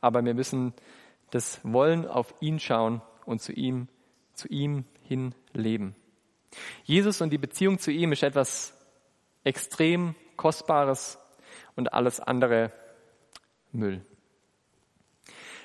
aber 0.00 0.24
wir 0.24 0.34
müssen 0.34 0.72
das 1.30 1.60
Wollen 1.62 2.06
auf 2.06 2.34
ihn 2.40 2.58
schauen 2.58 3.02
und 3.26 3.42
zu 3.42 3.52
ihm, 3.52 3.88
zu 4.34 4.48
ihm 4.48 4.84
hin 5.02 5.34
leben. 5.52 5.94
Jesus 6.84 7.20
und 7.20 7.30
die 7.30 7.38
Beziehung 7.38 7.78
zu 7.78 7.90
ihm 7.90 8.12
ist 8.12 8.22
etwas 8.22 8.74
extrem 9.44 10.14
Kostbares 10.36 11.18
und 11.76 11.92
alles 11.92 12.20
andere 12.20 12.72
Müll. 13.72 14.04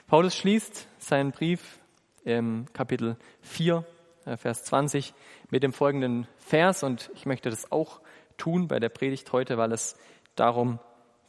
Paulus 0.07 0.35
schließt 0.35 0.87
seinen 0.99 1.31
Brief 1.31 1.79
im 2.23 2.65
Kapitel 2.73 3.17
4, 3.41 3.85
äh, 4.25 4.37
Vers 4.37 4.63
20 4.65 5.13
mit 5.49 5.63
dem 5.63 5.73
folgenden 5.73 6.27
Vers 6.37 6.83
und 6.83 7.09
ich 7.15 7.25
möchte 7.25 7.49
das 7.49 7.71
auch 7.71 8.01
tun 8.37 8.67
bei 8.67 8.79
der 8.79 8.89
Predigt 8.89 9.31
heute, 9.31 9.57
weil 9.57 9.71
es 9.71 9.97
darum 10.35 10.79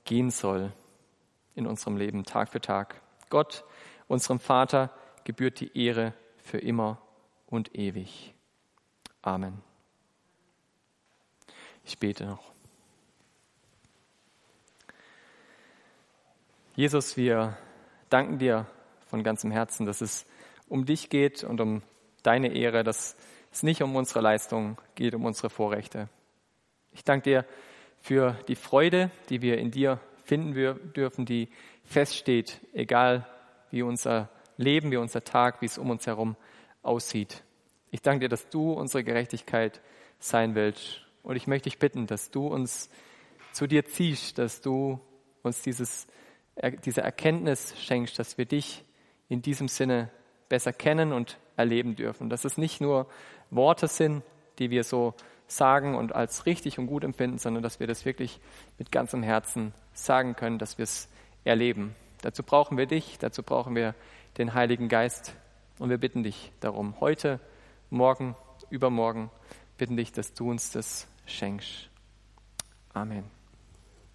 gehen 0.05 0.31
soll 0.31 0.73
in 1.55 1.67
unserem 1.67 1.97
Leben 1.97 2.25
Tag 2.25 2.49
für 2.49 2.61
Tag. 2.61 3.01
Gott, 3.31 3.65
unserem 4.09 4.41
Vater, 4.41 4.91
gebührt 5.25 5.61
die 5.61 5.77
Ehre 5.79 6.13
für 6.39 6.59
immer 6.59 7.01
und 7.47 7.75
ewig. 7.75 8.35
Amen. 9.23 9.63
Ich 11.85 11.99
bete 11.99 12.27
noch. 12.27 12.53
Jesus, 16.77 17.17
wir 17.17 17.57
danken 18.09 18.39
dir 18.39 18.67
von 19.07 19.23
ganzem 19.23 19.51
Herzen, 19.51 19.87
dass 19.87 20.01
es 20.01 20.27
um 20.75 20.87
dich 20.87 21.09
geht 21.09 21.45
und 21.45 21.61
um 21.61 21.83
deine 22.25 22.53
Ehre, 22.53 22.83
dass 22.83 23.17
es 23.53 23.63
nicht 23.63 23.81
um 23.81 23.95
unsere 23.95 24.21
Leistung 24.21 24.77
geht, 24.97 25.15
um 25.15 25.25
unsere 25.25 25.49
Vorrechte. 25.49 26.09
Ich 26.91 27.05
danke 27.05 27.31
dir 27.31 27.45
für 28.01 28.37
die 28.49 28.57
Freude, 28.57 29.13
die 29.29 29.41
wir 29.41 29.59
in 29.59 29.71
dir 29.71 30.01
finden 30.25 30.93
dürfen, 30.93 31.27
die 31.27 31.49
feststeht, 31.85 32.61
egal 32.73 33.25
wie 33.71 33.83
unser 33.83 34.31
Leben, 34.57 34.91
wie 34.91 34.97
unser 34.97 35.23
Tag, 35.23 35.63
wie 35.63 35.67
es 35.67 35.79
um 35.79 35.91
uns 35.91 36.09
herum 36.09 36.35
aussieht. 36.83 37.45
Ich 37.93 38.03
danke 38.03 38.25
dir, 38.25 38.29
dass 38.29 38.49
du 38.49 38.73
unsere 38.73 39.05
Gerechtigkeit 39.05 39.81
sein 40.19 40.57
willst. 40.57 41.03
Und 41.23 41.37
ich 41.37 41.47
möchte 41.47 41.71
dich 41.71 41.79
bitten, 41.79 42.09
dass 42.09 42.33
du 42.33 42.49
uns 42.49 42.91
zu 43.53 43.69
dir 43.69 43.85
ziehst, 43.85 44.39
dass 44.39 44.61
du 44.61 44.99
uns 45.45 45.63
dieses, 45.63 46.09
diese 46.85 47.03
Erkenntnis 47.03 47.81
schenkst, 47.81 48.19
dass 48.19 48.39
wir 48.39 48.47
dich 48.47 48.85
in 49.29 49.41
diesem 49.41 49.69
Sinne 49.69 50.11
besser 50.49 50.73
kennen 50.73 51.13
und 51.13 51.39
erleben 51.57 51.97
dürfen. 51.97 52.31
Dass 52.31 52.45
es 52.45 52.59
nicht 52.59 52.81
nur 52.81 53.07
Worte 53.51 53.89
sind, 53.89 54.23
die 54.59 54.71
wir 54.71 54.85
so 54.85 55.15
sagen 55.47 55.95
und 55.95 56.15
als 56.15 56.47
richtig 56.47 56.79
und 56.79 56.87
gut 56.87 57.05
empfinden, 57.05 57.39
sondern 57.39 57.63
dass 57.63 57.81
wir 57.81 57.87
das 57.87 58.05
wirklich 58.05 58.41
mit 58.79 58.91
ganzem 58.91 59.23
Herzen 59.23 59.75
sagen 59.93 60.37
können, 60.37 60.59
dass 60.59 60.79
wir 60.79 60.85
es 60.85 61.09
erleben. 61.45 61.95
Dazu 62.23 62.43
brauchen 62.43 62.79
wir 62.79 62.87
dich, 62.87 63.19
dazu 63.19 63.43
brauchen 63.43 63.75
wir 63.75 63.95
den 64.39 64.55
Heiligen 64.55 64.89
Geist 64.89 65.35
und 65.79 65.91
wir 65.91 65.99
bitten 65.99 66.23
dich 66.23 66.53
darum, 66.61 67.01
heute, 67.01 67.41
morgen, 67.91 68.35
übermorgen, 68.71 69.31
bitten 69.77 69.97
dich, 69.97 70.13
dass 70.13 70.33
du 70.33 70.51
uns 70.51 70.71
das 70.71 71.07
schenkst. 71.27 71.91
Amen. 72.93 73.44